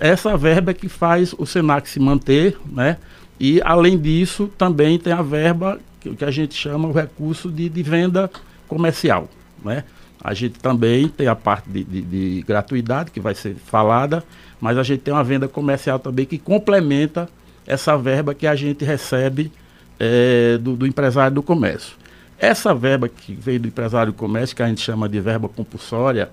[0.00, 2.96] essa verba é que faz o SENAC se manter, né?
[3.38, 7.68] E além disso, também tem a verba que, que a gente chama o recurso de,
[7.68, 8.30] de, venda
[8.68, 9.28] comercial,
[9.64, 9.84] né?
[10.22, 14.24] A gente também tem a parte de, de, de gratuidade que vai ser falada,
[14.60, 17.28] mas a gente tem uma venda comercial também que complementa
[17.66, 19.50] essa verba que a gente recebe
[19.98, 21.96] é, do, do, empresário do comércio.
[22.38, 26.28] Essa verba que veio do empresário do comércio, que a gente chama de verba compulsória,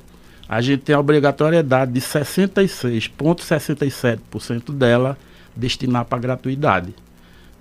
[0.47, 5.17] a gente tem a obrigatoriedade de 66,67% dela
[5.55, 6.93] destinar para gratuidade.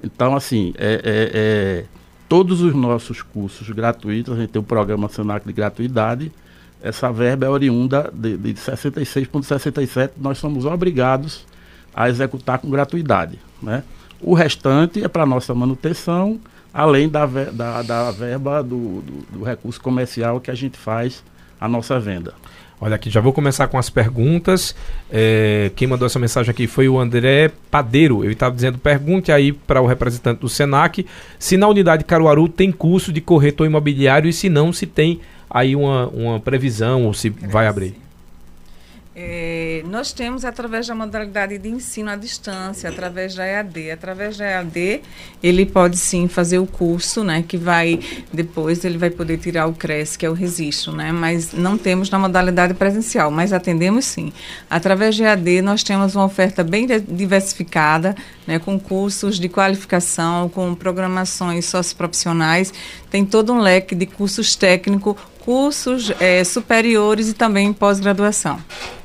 [0.03, 1.85] Então, assim, é, é, é,
[2.29, 6.33] todos os nossos cursos gratuitos, a gente tem o programa Senac de gratuidade,
[6.83, 11.47] essa verba é oriunda de, de 66,67%, nós somos obrigados
[11.95, 13.85] a executar com gratuidade, né?
[14.21, 16.39] O restante é para nossa manutenção,
[16.73, 21.23] além da, da, da verba do, do, do recurso comercial que a gente faz
[21.61, 22.35] a nossa venda.
[22.83, 24.75] Olha aqui, já vou começar com as perguntas.
[25.11, 28.25] É, quem mandou essa mensagem aqui foi o André Padeiro.
[28.25, 31.05] Ele estava dizendo: pergunte aí para o representante do SENAC
[31.39, 35.77] se na unidade Caruaru tem curso de corretor imobiliário e se não, se tem aí
[35.77, 37.95] uma, uma previsão ou se vai abrir.
[39.23, 43.91] É, nós temos através da modalidade de ensino à distância, através da EAD.
[43.91, 45.03] Através da EAD,
[45.43, 47.45] ele pode sim fazer o curso, né?
[47.47, 48.01] Que vai,
[48.33, 51.13] depois ele vai poder tirar o CRES, que é o registro, né?
[51.13, 54.33] Mas não temos na modalidade presencial, mas atendemos sim.
[54.71, 58.15] Através da EAD, nós temos uma oferta bem diversificada,
[58.47, 58.59] né?
[58.59, 62.73] Com cursos de qualificação, com programações socioprofissionais.
[63.11, 68.59] Tem todo um leque de cursos técnicos, cursos é, superiores e também pós-graduação.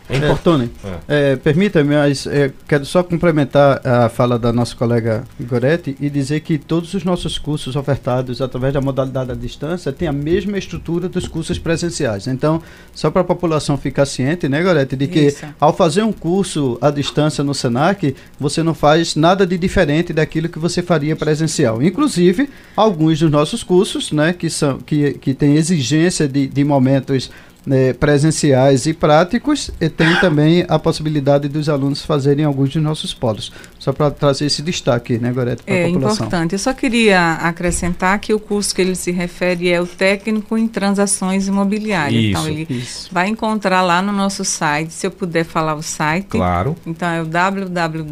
[0.07, 0.69] É, Tony,
[1.07, 1.31] é.
[1.31, 6.41] é, permita-me, mas é, quero só complementar a fala da nossa colega Goretti e dizer
[6.41, 11.09] que todos os nossos cursos ofertados através da modalidade à distância têm a mesma estrutura
[11.09, 12.27] dos cursos presenciais.
[12.27, 12.61] Então,
[12.93, 15.45] só para a população ficar ciente, né, Goretti, de que Isso.
[15.59, 20.49] ao fazer um curso à distância no Senac, você não faz nada de diferente daquilo
[20.49, 21.81] que você faria presencial.
[21.81, 27.31] Inclusive, alguns dos nossos cursos, né, que, são, que, que têm exigência de, de momentos
[27.65, 33.13] né, presenciais e práticos, e tem também a possibilidade dos alunos fazerem alguns dos nossos
[33.13, 33.51] polos.
[33.79, 36.25] Só para trazer esse destaque, né, Gorete, para é a população.
[36.25, 36.53] É importante.
[36.53, 40.67] Eu só queria acrescentar que o curso que ele se refere é o técnico em
[40.67, 42.23] transações imobiliárias.
[42.23, 43.09] Isso, então, ele isso.
[43.11, 46.27] vai encontrar lá no nosso site, se eu puder falar o site.
[46.29, 46.75] Claro.
[46.85, 48.05] Então, é o www.pe.senac.br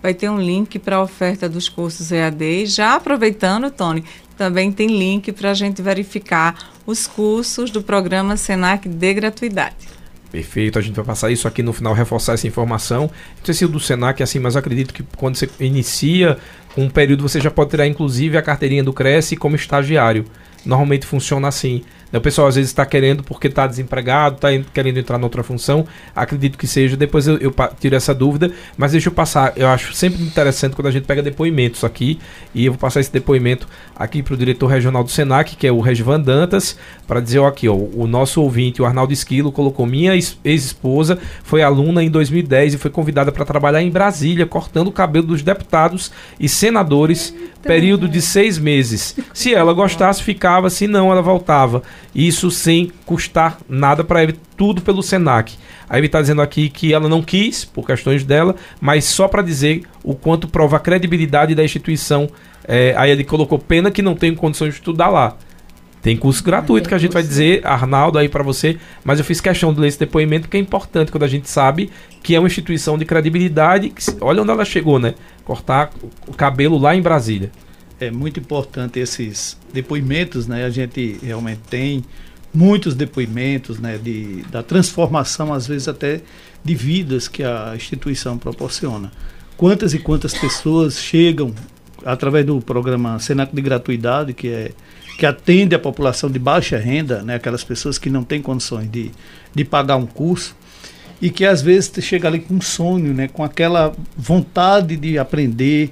[0.00, 2.66] vai ter um link para a oferta dos cursos EAD.
[2.66, 4.04] Já aproveitando, Tony,
[4.38, 9.88] também tem link para a gente verificar os cursos do programa Senac de gratuidade.
[10.30, 13.10] Perfeito, a gente vai passar isso aqui no final, reforçar essa informação.
[13.38, 16.38] Não sei se o do Senac é assim, mas acredito que quando você inicia
[16.76, 20.24] um período você já pode tirar inclusive a carteirinha do Cresce como estagiário.
[20.64, 21.82] Normalmente funciona assim.
[22.12, 25.86] O pessoal às vezes está querendo porque está desempregado, está querendo entrar em outra função.
[26.16, 26.96] Acredito que seja.
[26.96, 28.50] Depois eu, eu, tiro essa dúvida.
[28.76, 29.52] Mas deixa eu passar.
[29.56, 32.18] Eu acho sempre interessante quando a gente pega depoimentos aqui.
[32.54, 35.72] E eu vou passar esse depoimento aqui para o diretor regional do SENAC, que é
[35.72, 39.86] o Regivan Dantas, para dizer ó, aqui, ó, o nosso ouvinte, o Arnaldo Esquilo, colocou:
[39.86, 44.92] minha ex-esposa foi aluna em 2010 e foi convidada para trabalhar em Brasília, cortando o
[44.92, 49.16] cabelo dos deputados e senadores, período de seis meses.
[49.32, 51.82] Se ela gostasse, ficava, se não, ela voltava.
[52.14, 55.56] Isso sem custar nada para ele, tudo pelo Senac.
[55.88, 59.42] Aí ele está dizendo aqui que ela não quis, por questões dela, mas só para
[59.42, 62.28] dizer o quanto prova a credibilidade da instituição.
[62.66, 65.36] É, aí ele colocou pena que não tem condições de estudar lá.
[66.00, 69.40] Tem curso gratuito que a gente vai dizer, Arnaldo, aí para você, mas eu fiz
[69.40, 71.90] questão de ler esse depoimento porque é importante quando a gente sabe
[72.22, 73.90] que é uma instituição de credibilidade.
[73.90, 75.14] Que, olha onde ela chegou, né?
[75.44, 75.90] Cortar
[76.26, 77.50] o cabelo lá em Brasília
[78.00, 80.64] é muito importante esses depoimentos, né?
[80.64, 82.04] A gente realmente tem
[82.54, 86.22] muitos depoimentos, né, de, da transformação às vezes até
[86.64, 89.12] de vidas que a instituição proporciona.
[89.56, 91.54] Quantas e quantas pessoas chegam
[92.04, 94.70] através do programa Senac de gratuidade, que é
[95.18, 99.10] que atende a população de baixa renda, né, aquelas pessoas que não têm condições de,
[99.52, 100.54] de pagar um curso,
[101.20, 105.90] e que às vezes chega ali com um sonho, né, com aquela vontade de aprender,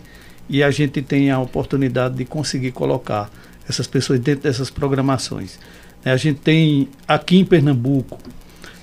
[0.48, 3.28] e a gente tem a oportunidade de conseguir colocar
[3.68, 5.58] essas pessoas dentro dessas programações.
[6.04, 8.20] É, a gente tem aqui em Pernambuco,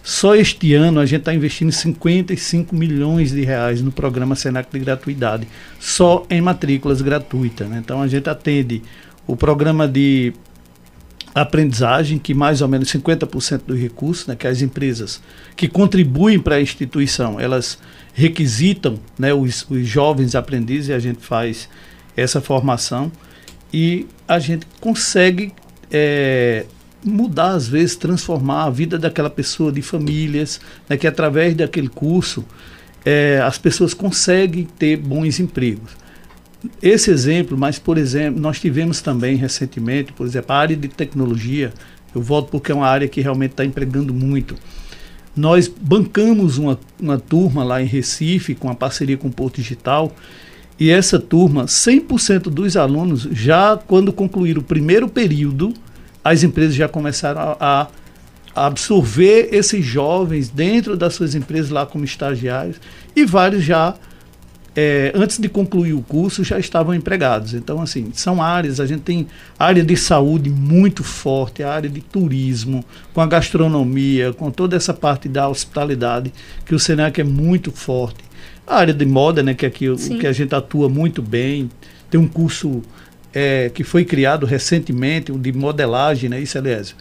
[0.03, 4.79] só este ano a gente está investindo 55 milhões de reais no programa Senac de
[4.79, 5.47] gratuidade,
[5.79, 7.69] só em matrículas gratuitas.
[7.69, 7.81] Né?
[7.81, 8.81] Então a gente atende
[9.25, 10.33] o programa de
[11.33, 15.21] aprendizagem, que mais ou menos 50% dos recursos, né, que as empresas
[15.55, 17.79] que contribuem para a instituição, elas
[18.13, 21.67] requisitam né, os, os jovens aprendizes e a gente faz
[22.15, 23.11] essa formação
[23.73, 25.51] e a gente consegue
[25.91, 26.65] é,
[27.03, 32.45] mudar, às vezes, transformar a vida daquela pessoa, de famílias, né, que através daquele curso
[33.03, 36.02] é, as pessoas conseguem ter bons empregos.
[36.81, 41.73] Esse exemplo, mas, por exemplo, nós tivemos também recentemente, por exemplo, a área de tecnologia,
[42.15, 44.55] eu volto porque é uma área que realmente está empregando muito.
[45.35, 50.15] Nós bancamos uma, uma turma lá em Recife, com a parceria com o Porto Digital,
[50.79, 55.73] e essa turma, 100% dos alunos, já quando concluíram o primeiro período,
[56.23, 57.87] as empresas já começaram a,
[58.55, 62.77] a absorver esses jovens dentro das suas empresas lá como estagiários,
[63.15, 63.95] e vários já
[64.75, 67.53] é, antes de concluir o curso já estavam empregados.
[67.53, 72.01] Então, assim, são áreas, a gente tem área de saúde muito forte, a área de
[72.01, 72.83] turismo,
[73.13, 76.33] com a gastronomia, com toda essa parte da hospitalidade,
[76.65, 78.23] que o Senac é muito forte.
[78.65, 81.69] A área de moda, né, que aqui o que a gente atua muito bem,
[82.09, 82.81] tem um curso
[83.33, 86.95] é, que foi criado recentemente, de modelagem, né, isso, Elésio?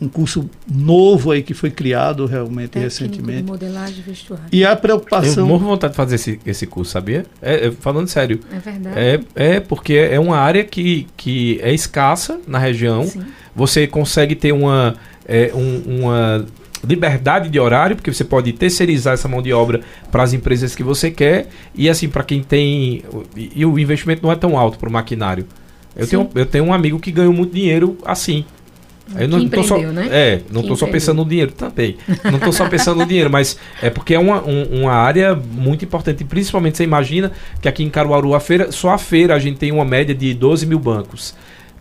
[0.00, 3.42] Um curso novo aí que foi criado realmente Técnico recentemente.
[3.42, 4.46] De modelagem vestuário.
[4.52, 5.42] E a preocupação.
[5.42, 7.26] Eu morro vontade de fazer esse, esse curso, sabia?
[7.42, 8.40] É, é, falando sério.
[8.52, 8.98] É verdade.
[8.98, 13.04] É, é porque é uma área que, que é escassa na região.
[13.04, 13.24] Sim.
[13.56, 14.94] Você consegue ter uma,
[15.26, 16.46] é, um, uma
[16.84, 19.80] liberdade de horário, porque você pode terceirizar essa mão de obra
[20.12, 21.48] para as empresas que você quer.
[21.74, 23.02] E assim, para quem tem.
[23.36, 25.46] E, e, o investimento não é tão alto para o maquinário.
[25.96, 28.44] Eu tenho, eu tenho um amigo que ganhou muito dinheiro assim.
[29.16, 30.08] Eu não, não tô só, né?
[30.10, 31.96] É, não estou só pensando no dinheiro também.
[32.24, 35.84] Não estou só pensando no dinheiro, mas é porque é uma, um, uma área muito
[35.84, 36.24] importante.
[36.24, 39.72] Principalmente você imagina que aqui em Caruaru, a feira, só a feira a gente tem
[39.72, 41.34] uma média de 12 mil bancos.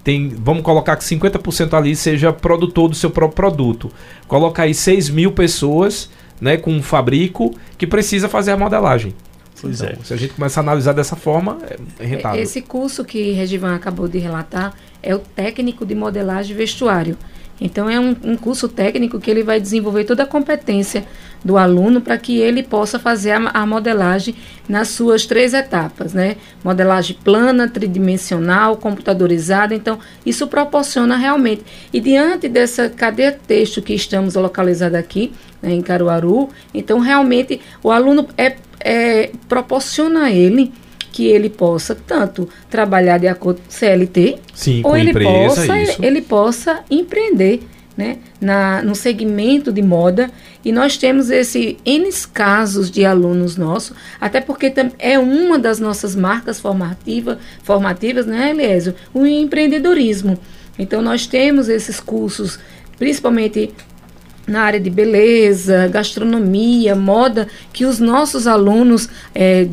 [0.04, 3.92] Tem, vamos colocar que 50% ali seja produtor do seu próprio produto.
[4.28, 6.10] Coloca aí 6 mil pessoas
[6.40, 9.14] né, com um fabrico que precisa fazer a modelagem.
[9.60, 10.06] Pois então, é.
[10.06, 11.58] Se a gente começar a analisar dessa forma,
[12.00, 12.42] é rentável.
[12.42, 17.18] Esse curso que Regivan acabou de relatar é o técnico de modelagem vestuário.
[17.60, 21.06] Então é um, um, curso técnico que ele vai desenvolver toda a competência
[21.44, 24.36] do aluno para que ele possa fazer a, a, modelagem
[24.70, 26.38] nas suas três etapas, né?
[26.64, 29.74] Modelagem plana, tridimensional, computadorizada.
[29.74, 31.64] Então isso proporciona realmente.
[31.92, 37.90] E diante dessa cadeia texto que estamos localizados aqui né, em Caruaru, então realmente o
[37.90, 40.72] aluno é, é proporciona a ele
[41.18, 46.06] que ele possa tanto trabalhar de acordo com CLT, Sim, ou ele empresa, possa isso.
[46.06, 47.62] ele possa empreender,
[47.98, 50.30] né, na, no segmento de moda
[50.64, 56.16] e nós temos esse N casos de alunos nossos, até porque é uma das nossas
[56.16, 58.94] marcas formativa, formativas, né, Eliésio?
[59.12, 60.38] O empreendedorismo.
[60.78, 62.60] Então, nós temos esses cursos,
[63.00, 63.74] principalmente
[64.48, 69.68] na área de beleza, gastronomia, moda, que os nossos alunos é,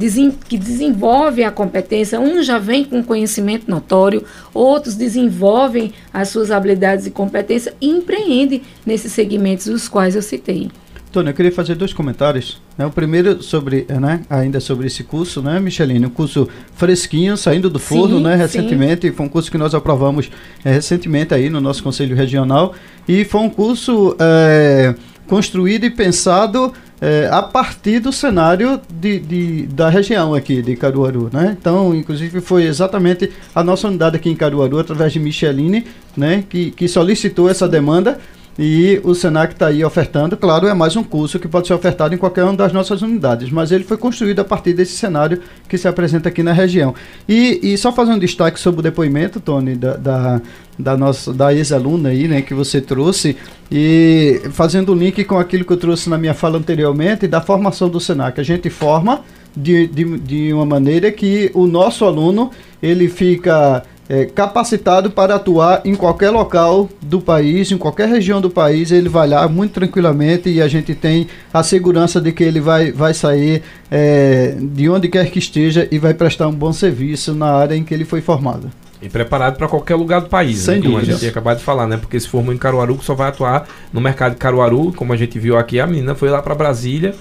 [0.48, 7.06] que desenvolvem a competência, uns já vêm com conhecimento notório, outros desenvolvem as suas habilidades
[7.06, 10.68] e competências e empreendem nesses segmentos os quais eu citei.
[11.14, 12.60] Tony, eu queria fazer dois comentários.
[12.76, 12.84] Né?
[12.84, 16.04] O primeiro sobre, né, ainda sobre esse curso, né, Micheline?
[16.04, 19.06] Um curso fresquinho, saindo do forno, sim, né, recentemente.
[19.06, 19.14] Sim.
[19.14, 20.28] Foi um curso que nós aprovamos
[20.64, 22.74] é, recentemente aí no nosso Conselho Regional.
[23.06, 24.96] E foi um curso é,
[25.28, 31.30] construído e pensado é, a partir do cenário de, de, da região aqui de Caruaru,
[31.32, 31.56] né?
[31.60, 35.84] Então, inclusive, foi exatamente a nossa unidade aqui em Caruaru, através de Micheline,
[36.16, 38.18] né, que, que solicitou essa demanda
[38.58, 42.14] e o Senac está aí ofertando, claro, é mais um curso que pode ser ofertado
[42.14, 45.76] em qualquer uma das nossas unidades, mas ele foi construído a partir desse cenário que
[45.76, 46.94] se apresenta aqui na região.
[47.28, 50.40] E, e só fazer um destaque sobre o depoimento, Tony, da, da,
[50.78, 53.36] da nossa da ex-aluna aí, né, que você trouxe,
[53.70, 57.88] e fazendo o link com aquilo que eu trouxe na minha fala anteriormente, da formação
[57.88, 58.40] do Senac.
[58.40, 59.22] A gente forma
[59.56, 62.50] de, de, de uma maneira que o nosso aluno
[62.82, 68.50] ele fica é, capacitado para atuar em qualquer local do país, em qualquer região do
[68.50, 72.60] país, ele vai lá muito tranquilamente e a gente tem a segurança de que ele
[72.60, 77.34] vai, vai sair é, de onde quer que esteja e vai prestar um bom serviço
[77.34, 78.70] na área em que ele foi formado.
[79.00, 80.82] E preparado para qualquer lugar do país, Sem né?
[80.82, 81.98] como a gente tinha acabado de falar, né?
[81.98, 85.38] Porque se formou em Caruaru, só vai atuar no mercado de Caruaru, como a gente
[85.38, 87.14] viu aqui, a menina foi lá para Brasília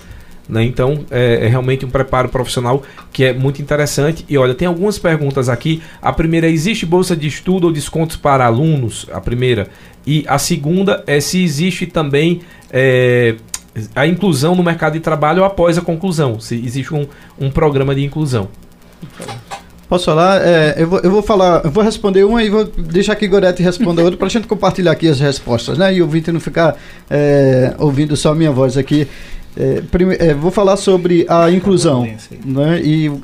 [0.47, 0.63] né?
[0.63, 4.25] Então, é, é, realmente um preparo profissional que é muito interessante.
[4.27, 5.81] E olha, tem algumas perguntas aqui.
[6.01, 9.07] A primeira é: existe bolsa de estudo ou descontos para alunos?
[9.11, 9.67] A primeira.
[10.05, 12.41] E a segunda é se existe também
[12.71, 13.35] é,
[13.95, 16.39] a inclusão no mercado de trabalho após a conclusão.
[16.39, 17.07] Se existe um,
[17.39, 18.49] um programa de inclusão.
[19.87, 20.41] Posso falar?
[20.41, 23.61] É, eu, vou, eu vou falar, eu vou responder uma e vou deixar aqui Gorete
[23.61, 25.93] responder outra para a gente compartilhar aqui as respostas, né?
[25.93, 26.75] E o Vitor não ficar
[27.09, 29.07] é, ouvindo só a minha voz aqui.
[29.55, 32.07] É, prime, é, vou falar sobre a inclusão,
[32.43, 32.81] né?
[32.83, 33.21] E o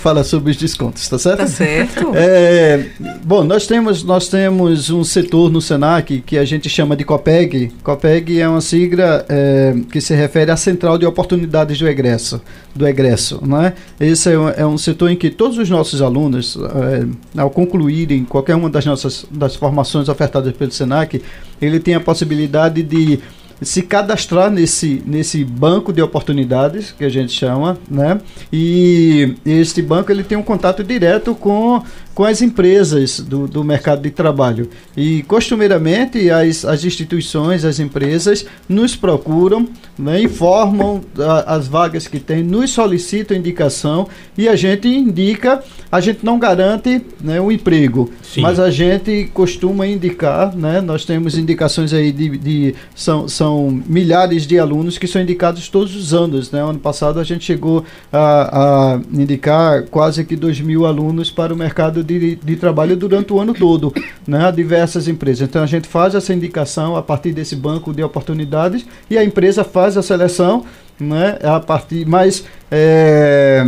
[0.00, 1.38] fala sobre os descontos, tá certo?
[1.38, 2.12] Tá certo.
[2.14, 2.86] É,
[3.24, 7.72] bom, nós temos, nós temos um setor no Senac que a gente chama de COPEG.
[7.82, 12.40] COPEG é uma sigla é, que se refere à Central de Oportunidades do Egresso,
[12.74, 13.72] do egresso, né?
[13.98, 18.24] Esse é um, é um setor em que todos os nossos alunos, é, ao concluírem
[18.24, 21.20] qualquer uma das nossas das formações ofertadas pelo Senac,
[21.60, 23.18] ele tem a possibilidade de
[23.62, 28.20] se cadastrar nesse, nesse banco de oportunidades que a gente chama, né?
[28.52, 31.82] E este banco ele tem um contato direto com
[32.14, 34.68] com as empresas do, do mercado de trabalho.
[34.96, 42.18] E, costumeiramente, as, as instituições, as empresas nos procuram, né, informam a, as vagas que
[42.18, 48.10] tem, nos solicitam indicação e a gente indica, a gente não garante né, o emprego,
[48.32, 48.40] Sim.
[48.40, 54.46] mas a gente costuma indicar, né, nós temos indicações aí de, de são, são milhares
[54.46, 56.50] de alunos que são indicados todos os anos.
[56.50, 56.62] Né?
[56.62, 61.56] Ano passado a gente chegou a, a indicar quase que 2 mil alunos para o
[61.56, 63.92] mercado de, de trabalho durante o ano todo,
[64.26, 65.46] né, a diversas empresas.
[65.46, 69.62] Então a gente faz essa indicação a partir desse banco de oportunidades e a empresa
[69.62, 70.64] faz a seleção,
[70.98, 73.62] né, a partir, mas é,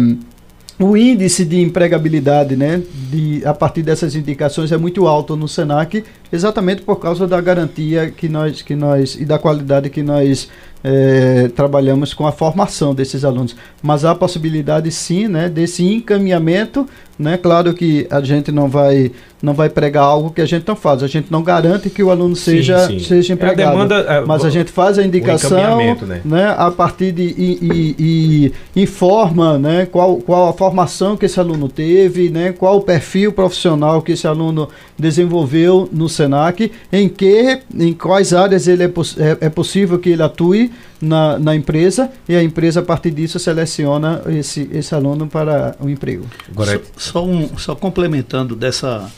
[0.78, 6.04] o índice de empregabilidade, né, de, a partir dessas indicações é muito alto no Senac,
[6.34, 10.48] exatamente por causa da garantia que nós, que nós e da qualidade que nós
[10.82, 13.56] é, trabalhamos com a formação desses alunos.
[13.82, 16.86] Mas há a possibilidade sim, né, desse encaminhamento,
[17.18, 17.38] né?
[17.38, 19.10] Claro que a gente não vai
[19.40, 21.02] não vai pregar algo que a gente não faz.
[21.02, 23.04] A gente não garante que o aluno seja sim, sim.
[23.04, 23.60] seja empregado.
[23.60, 26.20] É a demanda, é, mas a gente faz a indicação, né?
[26.24, 26.54] né?
[26.56, 29.86] A partir de e, e, e, informa, né?
[29.86, 32.52] Qual qual a formação que esse aluno teve, né?
[32.52, 34.68] Qual o perfil profissional que esse aluno
[34.98, 40.22] desenvolveu no Senac, em que em quais áreas ele é, é, é possível que ele
[40.22, 45.76] atue na, na empresa e a empresa, a partir disso, seleciona esse, esse aluno para
[45.80, 46.26] o emprego.
[46.50, 49.10] Agora, só, só, um, só complementando dessa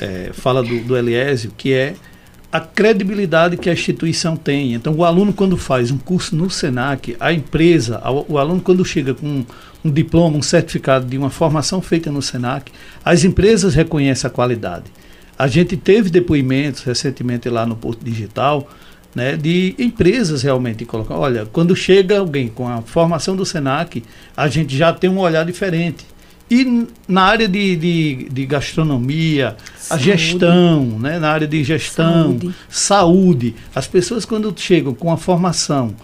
[0.00, 1.94] é, fala do, do Eliésio, que é
[2.54, 4.74] a credibilidade que a instituição tem.
[4.74, 9.12] Então, o aluno, quando faz um curso no SENAC, a empresa, o aluno, quando chega
[9.12, 9.44] com
[9.84, 12.70] um diploma, um certificado de uma formação feita no SENAC,
[13.04, 14.84] as empresas reconhecem a qualidade.
[15.38, 18.68] A gente teve depoimentos recentemente lá no Porto Digital
[19.14, 21.16] né, de empresas realmente colocar.
[21.16, 24.02] Olha, quando chega alguém com a formação do SENAC,
[24.36, 26.04] a gente já tem um olhar diferente.
[26.50, 30.10] E na área de, de, de gastronomia, saúde.
[30.10, 32.54] a gestão, né, na área de gestão, saúde.
[32.68, 35.94] saúde, as pessoas quando chegam com a formação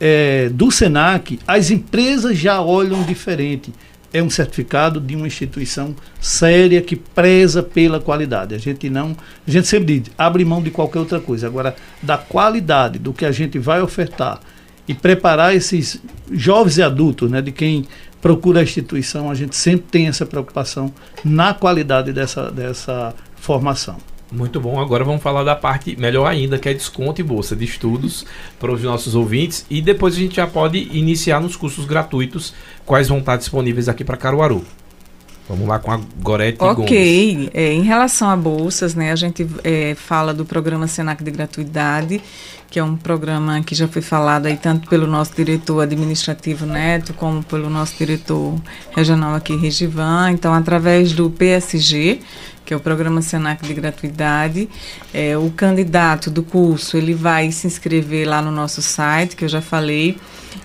[0.00, 3.72] é, do SENAC, as empresas já olham diferente
[4.12, 8.54] é um certificado de uma instituição séria que preza pela qualidade.
[8.54, 11.46] A gente não, a gente sempre diz, abre mão de qualquer outra coisa.
[11.46, 14.40] Agora, da qualidade do que a gente vai ofertar
[14.86, 16.00] e preparar esses
[16.30, 17.86] jovens e adultos, né, de quem
[18.20, 20.92] procura a instituição, a gente sempre tem essa preocupação
[21.24, 24.11] na qualidade dessa, dessa formação.
[24.32, 24.80] Muito bom.
[24.80, 28.24] Agora vamos falar da parte melhor ainda, que é desconto e bolsa de estudos
[28.58, 29.66] para os nossos ouvintes.
[29.68, 32.54] E depois a gente já pode iniciar nos cursos gratuitos,
[32.86, 34.64] quais vão estar disponíveis aqui para Caruaru.
[35.48, 37.34] Vamos lá com a Gorete Ok.
[37.34, 37.50] Gomes.
[37.52, 42.22] É, em relação a bolsas, né, a gente é, fala do programa Senac de gratuidade,
[42.72, 47.12] que é um programa que já foi falado aí tanto pelo nosso diretor administrativo Neto,
[47.12, 48.58] como pelo nosso diretor
[48.92, 50.30] regional aqui, Regivan.
[50.30, 52.20] Então, através do PSG,
[52.64, 54.70] que é o programa Senac de gratuidade.
[55.12, 59.50] É, o candidato do curso ele vai se inscrever lá no nosso site, que eu
[59.50, 60.16] já falei,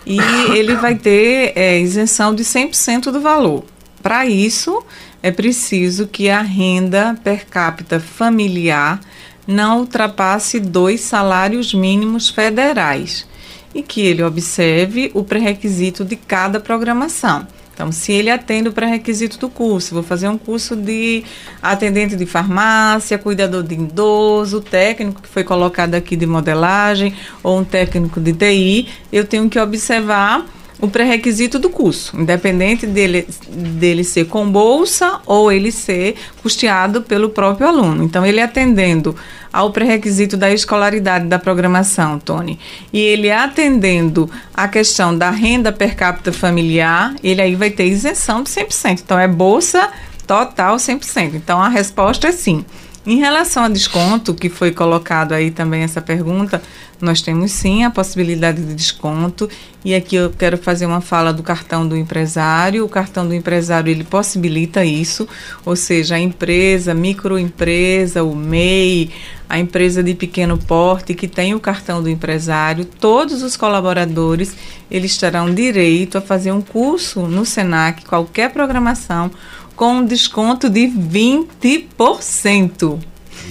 [0.05, 0.17] e
[0.55, 3.65] ele vai ter é, isenção de 100% do valor.
[4.01, 4.81] Para isso,
[5.21, 9.01] é preciso que a renda per capita familiar
[9.47, 13.25] não ultrapasse dois salários mínimos federais
[13.73, 17.47] e que ele observe o pré-requisito de cada programação.
[17.73, 21.23] Então, se ele atende o pré-requisito do curso, vou fazer um curso de
[21.61, 27.63] atendente de farmácia, cuidador de idoso, técnico que foi colocado aqui de modelagem, ou um
[27.63, 30.43] técnico de TI, eu tenho que observar
[30.80, 37.30] o pré-requisito do curso, independente dele, dele ser com bolsa ou ele ser custeado pelo
[37.30, 38.03] próprio aluno.
[38.03, 39.15] Então, ele atendendo
[39.51, 42.59] ao pré-requisito da escolaridade da programação, Tony,
[42.93, 48.43] e ele atendendo a questão da renda per capita familiar, ele aí vai ter isenção
[48.43, 49.01] de 100%.
[49.03, 49.89] Então, é bolsa
[50.28, 51.34] total 100%.
[51.34, 52.63] Então, a resposta é sim.
[53.07, 56.61] Em relação a desconto, que foi colocado aí também essa pergunta,
[56.99, 59.49] nós temos sim a possibilidade de desconto.
[59.85, 62.83] E aqui eu quero fazer uma fala do cartão do empresário.
[62.83, 65.25] O cartão do empresário ele possibilita isso,
[65.63, 69.09] ou seja, a empresa, microempresa, o MEI,
[69.47, 74.53] a empresa de pequeno porte que tem o cartão do empresário, todos os colaboradores
[74.91, 79.31] eles terão direito a fazer um curso no Senac, qualquer programação
[79.78, 82.99] com um desconto de 20%.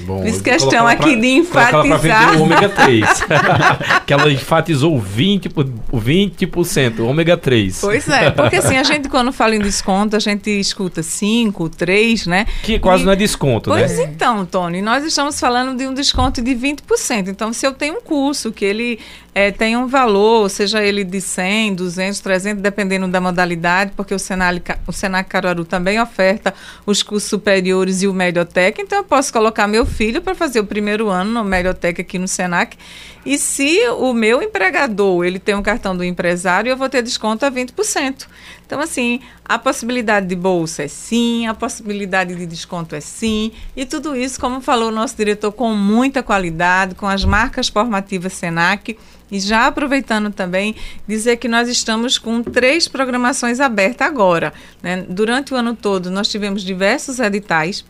[0.05, 2.39] Bom, Fiz questão aqui pra, de enfatizar.
[2.39, 3.09] o ômega 3.
[4.07, 7.81] que ela enfatizou 20%, 20% ômega 3.
[7.81, 12.27] Pois é, porque assim, a gente quando fala em desconto, a gente escuta 5, 3,
[12.27, 12.47] né?
[12.63, 13.97] Que quase e, não é desconto, pois né?
[13.97, 17.29] Pois então, Tony, nós estamos falando de um desconto de 20%.
[17.29, 18.99] Então, se eu tenho um curso que ele
[19.37, 24.19] é, tem um valor, seja ele de 100, 200, 300, dependendo da modalidade, porque o
[24.19, 26.55] Senac, o Senac Caruaru também oferta
[26.87, 30.65] os cursos superiores e o Mediotec, então eu posso colocar meu filho para fazer o
[30.65, 32.79] primeiro ano no Mediotec aqui no Senac.
[33.27, 37.45] E se o meu empregador ele tem um cartão do empresário, eu vou ter desconto
[37.45, 38.27] a 20%.
[38.65, 43.85] Então, assim, a possibilidade de bolsa é sim, a possibilidade de desconto é sim, e
[43.85, 48.97] tudo isso, como falou o nosso diretor, com muita qualidade, com as marcas formativas Senac.
[49.31, 50.75] E já aproveitando também,
[51.07, 54.53] dizer que nós estamos com três programações abertas agora.
[54.83, 55.05] Né?
[55.09, 57.85] Durante o ano todo, nós tivemos diversos editais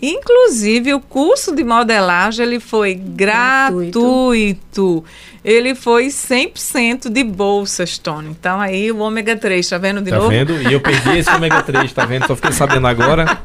[0.00, 4.00] Inclusive, o curso de modelagem ele foi gratuito.
[4.00, 5.04] gratuito.
[5.44, 8.30] Ele foi 100% de bolsas, Tony.
[8.30, 10.28] Então, aí o ômega 3, tá vendo de tá novo?
[10.28, 10.62] Tá vendo?
[10.62, 12.26] E eu perdi esse ômega 3, tá vendo?
[12.26, 13.38] Só fiquei sabendo agora.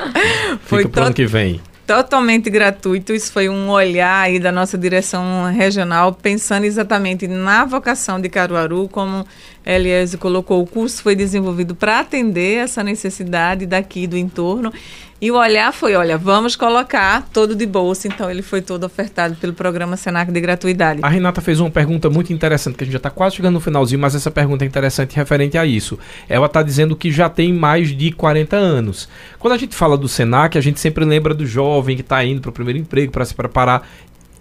[0.66, 3.12] Foi Fica pro ano que vem totalmente gratuito.
[3.12, 8.88] Isso foi um olhar aí da nossa direção regional, pensando exatamente na vocação de Caruaru,
[8.88, 9.26] como
[9.64, 14.72] Elias colocou, o curso foi desenvolvido para atender essa necessidade daqui do entorno.
[15.24, 19.34] E o olhar foi, olha, vamos colocar todo de bolsa, então ele foi todo ofertado
[19.36, 21.00] pelo programa Senac de gratuidade.
[21.02, 23.60] A Renata fez uma pergunta muito interessante, que a gente já está quase chegando no
[23.60, 25.98] finalzinho, mas essa pergunta é interessante referente a isso.
[26.28, 29.08] Ela está dizendo que já tem mais de 40 anos.
[29.38, 32.42] Quando a gente fala do Senac, a gente sempre lembra do jovem que está indo
[32.42, 33.88] para o primeiro emprego, para se preparar.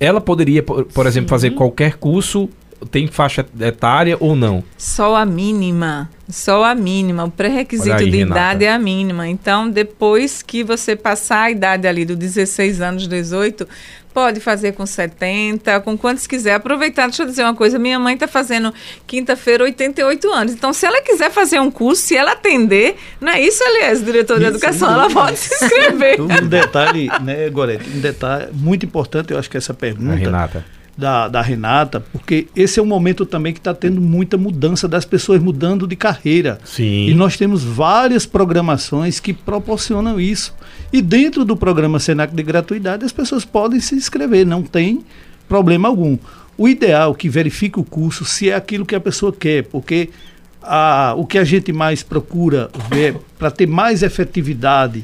[0.01, 2.49] Ela poderia, por, por exemplo, fazer qualquer curso
[2.86, 4.63] tem faixa etária ou não?
[4.77, 6.09] Só a mínima.
[6.29, 7.25] Só a mínima.
[7.25, 8.39] O pré-requisito de Renata.
[8.39, 9.27] idade é a mínima.
[9.27, 13.67] Então, depois que você passar a idade ali do 16 anos, 18,
[14.13, 16.53] pode fazer com 70, com quantos quiser.
[16.53, 18.73] Aproveitar, deixa eu dizer uma coisa: minha mãe está fazendo
[19.07, 20.53] quinta-feira 88 anos.
[20.53, 24.39] Então, se ela quiser fazer um curso, se ela atender, não é isso, aliás, diretor
[24.39, 26.21] de educação, ela pode se inscrever.
[26.21, 27.89] Um detalhe, né, Gorete?
[27.89, 30.13] Um detalhe muito importante, eu acho que essa pergunta.
[30.13, 30.65] A Renata
[30.98, 35.06] da, da Renata, porque esse é um momento também que está tendo muita mudança das
[35.06, 36.60] pessoas mudando de carreira.
[36.64, 37.08] Sim.
[37.08, 40.54] E nós temos várias programações que proporcionam isso.
[40.91, 45.04] E dentro do programa Senac de gratuidade, as pessoas podem se inscrever, não tem
[45.48, 46.18] problema algum.
[46.58, 50.10] O ideal é que verifique o curso se é aquilo que a pessoa quer, porque
[50.62, 55.04] a, o que a gente mais procura ver para ter mais efetividade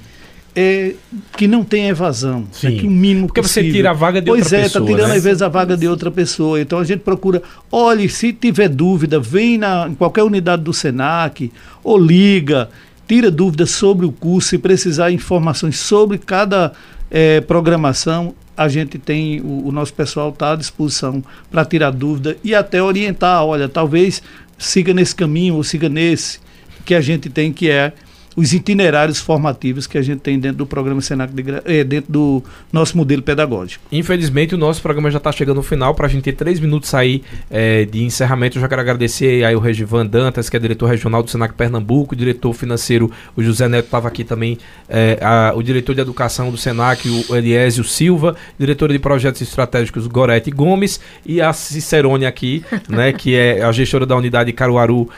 [0.55, 0.93] é
[1.37, 2.67] que não tem evasão, Sim.
[2.67, 3.69] é que o mínimo Porque possível.
[3.69, 5.15] você tira a vaga de pois outra é, pessoa, tá tirando né?
[5.15, 6.59] às vezes a vaga de outra pessoa.
[6.59, 7.41] Então a gente procura,
[7.71, 11.51] olhe, se tiver dúvida, vem na, em qualquer unidade do Senac
[11.83, 12.69] ou liga,
[13.07, 16.73] tira dúvidas sobre o curso, se precisar informações sobre cada
[17.09, 22.35] eh, programação, a gente tem, o, o nosso pessoal está à disposição para tirar dúvida
[22.43, 24.21] e até orientar, olha, talvez
[24.57, 26.39] siga nesse caminho ou siga nesse
[26.85, 27.93] que a gente tem, que é
[28.39, 32.43] os itinerários formativos que a gente tem dentro do programa Senac, de, eh, dentro do
[32.71, 33.83] nosso modelo pedagógico.
[33.91, 35.93] Infelizmente, o nosso programa já está chegando no final.
[35.93, 37.21] Para a gente ter três minutos aí
[37.51, 41.21] eh, de encerramento, eu já quero agradecer aí o Regivan Dantas, que é diretor regional
[41.21, 45.61] do Senac Pernambuco, o diretor financeiro, o José Neto estava aqui também, eh, a- o
[45.61, 51.41] diretor de educação do Senac, o Eliésio Silva, diretora de projetos estratégicos, Gorete Gomes, e
[51.41, 55.09] a Cicerone aqui, né, que é a gestora da unidade Caruaru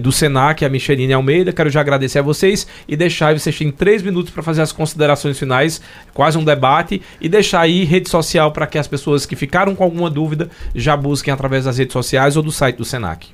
[0.00, 1.52] do Senac, a Micheline Almeida.
[1.52, 4.72] Quero já agradecer a vocês e deixar aí, vocês têm três minutos para fazer as
[4.72, 5.80] considerações finais,
[6.12, 9.84] quase um debate, e deixar aí rede social para que as pessoas que ficaram com
[9.84, 13.28] alguma dúvida já busquem através das redes sociais ou do site do Senac.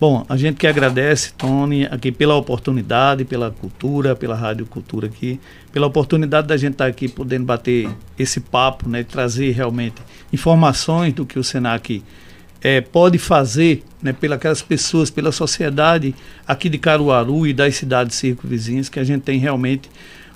[0.00, 5.38] Bom, a gente que agradece, Tony, aqui pela oportunidade, pela cultura, pela Rádio Cultura aqui,
[5.70, 7.86] pela oportunidade da gente estar aqui podendo bater
[8.18, 9.96] esse papo, né, trazer realmente
[10.32, 12.02] informações do que o Senac
[12.62, 16.14] eh, pode fazer né, pelas pessoas, pela sociedade
[16.46, 19.90] aqui de Caruaru e das cidades circunvizinhas, que a gente tem realmente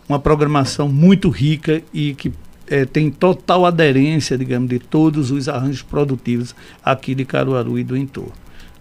[0.09, 2.33] uma programação muito rica e que
[2.67, 7.97] eh, tem total aderência, digamos, de todos os arranjos produtivos aqui de Caruaru e do
[7.97, 8.33] entorno.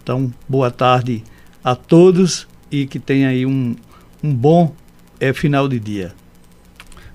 [0.02, 1.22] Então, boa tarde
[1.62, 3.74] a todos e que tenha aí um,
[4.22, 4.74] um bom
[5.20, 6.14] eh, final de dia.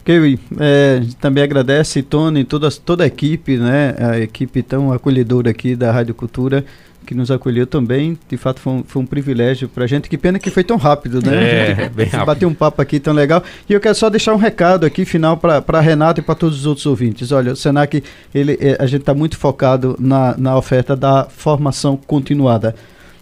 [0.10, 3.94] Ok, é, também agradece, Tony, toda, toda a equipe, né?
[4.00, 6.66] A equipe tão acolhedora aqui da Rádio Cultura,
[7.06, 8.18] que nos acolheu também.
[8.28, 10.10] De fato, foi um, foi um privilégio pra gente.
[10.10, 11.70] Que pena que foi tão rápido, né?
[11.70, 12.26] É, bem rápido.
[12.26, 13.44] Bateu um papo aqui tão legal.
[13.70, 16.66] E eu quero só deixar um recado aqui, final, para Renato e para todos os
[16.66, 17.32] outros ouvintes.
[17.32, 18.04] Olha, o Senac,
[18.34, 22.74] ele, é, a gente está muito focado na, na oferta da formação continuada.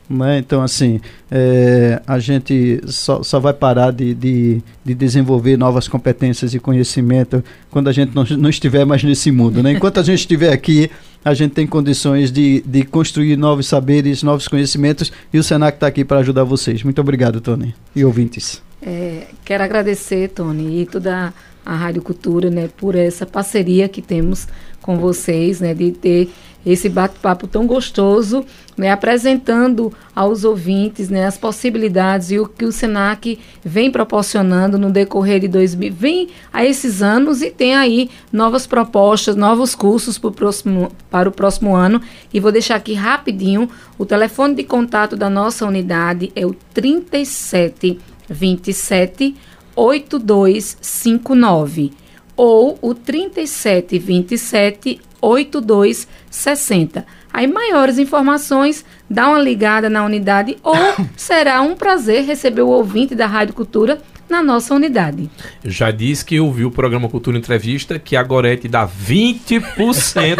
[0.09, 0.39] Né?
[0.39, 6.53] Então, assim, é, a gente só, só vai parar de, de, de desenvolver novas competências
[6.53, 9.61] e conhecimento quando a gente não, não estiver mais nesse mundo.
[9.61, 9.73] Né?
[9.73, 10.89] Enquanto a gente estiver aqui,
[11.25, 15.87] a gente tem condições de, de construir novos saberes, novos conhecimentos e o Senac está
[15.87, 16.83] aqui para ajudar vocês.
[16.83, 18.61] Muito obrigado, Tony, e ouvintes.
[18.81, 21.33] É, quero agradecer, Tony, e toda
[21.65, 24.47] a Rádio Cultura, né, por essa parceria que temos
[24.81, 26.29] com vocês, né, de ter
[26.71, 28.45] esse bate-papo tão gostoso,
[28.75, 34.91] né, apresentando aos ouvintes, né, as possibilidades e o que o Senac vem proporcionando no
[34.91, 40.31] decorrer de 2000, vem a esses anos e tem aí novas propostas, novos cursos pro
[40.31, 42.01] próximo, para o próximo ano.
[42.33, 47.99] E vou deixar aqui rapidinho o telefone de contato da nossa unidade é o 37
[48.29, 49.35] 27
[49.75, 51.91] 8259
[52.35, 57.05] ou o 37 27 8260.
[57.31, 60.75] Aí maiores informações, dá uma ligada na unidade ou
[61.15, 65.29] será um prazer receber o ouvinte da Rádio Cultura na nossa unidade.
[65.63, 70.37] Já disse que ouviu o programa Cultura Entrevista, que a Gorete dá 20%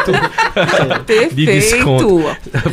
[1.34, 2.24] de desconto.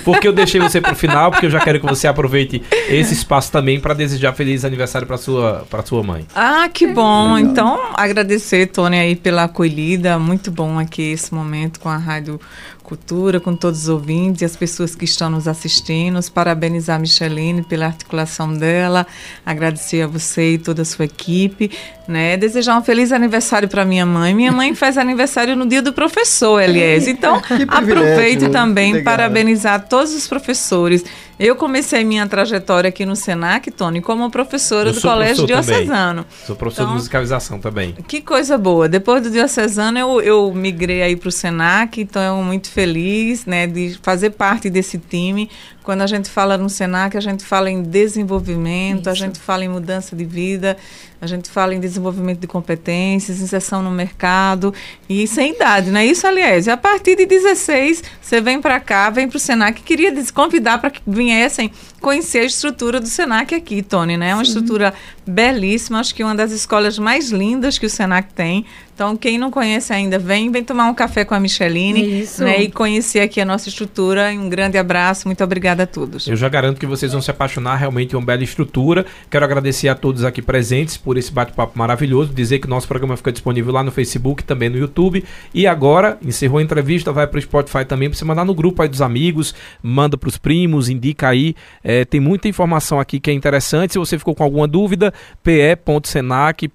[0.04, 3.50] Porque eu deixei você pro final, porque eu já quero que você aproveite esse espaço
[3.52, 6.26] também para desejar feliz aniversário para sua para sua mãe.
[6.34, 7.38] Ah, que bom.
[7.38, 10.18] Então, agradecer, Tony, aí pela acolhida.
[10.18, 12.40] Muito bom aqui esse momento com a Rádio
[12.84, 16.20] Cultura, com todos os ouvintes e as pessoas que estão nos assistindo.
[16.30, 19.06] Parabenizar a Micheline pela articulação dela.
[19.44, 21.70] Agradecer a você e toda a sua equipe.
[22.06, 22.36] Né?
[22.36, 24.34] Desejar um feliz aniversário para minha mãe.
[24.34, 27.08] Minha mãe faz aniversário no dia do professor, Elias.
[27.08, 29.04] Então, aproveite também Legal.
[29.16, 31.02] parabenizar todos os professores.
[31.38, 35.84] Eu comecei minha trajetória aqui no Senac, Tony, como professora do Colégio professor também.
[35.86, 36.26] Diocesano.
[36.46, 37.92] Sou professor Então- de musicalização também.
[38.06, 38.88] Que coisa boa.
[38.88, 43.66] Depois do Diocesano, eu, eu migrei aí para o Senac, então eu muito feliz né,
[43.66, 45.48] de fazer parte desse time.
[45.84, 49.20] Quando a gente fala no Senac, a gente fala em desenvolvimento, a Isso.
[49.20, 50.78] gente fala em mudança de vida,
[51.24, 54.74] a gente fala em desenvolvimento de competências, inserção no mercado
[55.08, 56.66] e sem idade, não é isso, aliás?
[56.66, 59.82] E a partir de 16, você vem para cá, vem para o Senac.
[59.82, 61.70] Queria convidar para que viessem
[62.00, 64.30] conhecer a estrutura do Senac aqui, Tony, né?
[64.30, 64.92] É uma estrutura
[65.26, 68.66] belíssima, acho que uma das escolas mais lindas que o Senac tem.
[68.94, 72.44] Então, quem não conhece ainda, vem, vem tomar um café com a Micheline Isso.
[72.44, 74.30] né, e conhecer aqui a nossa estrutura.
[74.30, 76.26] Um grande abraço, muito obrigada Obrigada a todos.
[76.26, 79.04] Eu já garanto que vocês vão se apaixonar, realmente é uma bela estrutura.
[79.30, 83.32] Quero agradecer a todos aqui presentes por esse bate-papo maravilhoso, dizer que nosso programa fica
[83.32, 85.24] disponível lá no Facebook, também no YouTube.
[85.52, 88.82] E agora, encerrou a entrevista, vai para o Spotify também, para você mandar no grupo
[88.82, 91.54] aí dos amigos, manda para os primos, indica aí.
[91.82, 93.92] É, tem muita informação aqui que é interessante.
[93.92, 95.12] Se você ficou com alguma dúvida,
[95.42, 96.74] pe.senac.br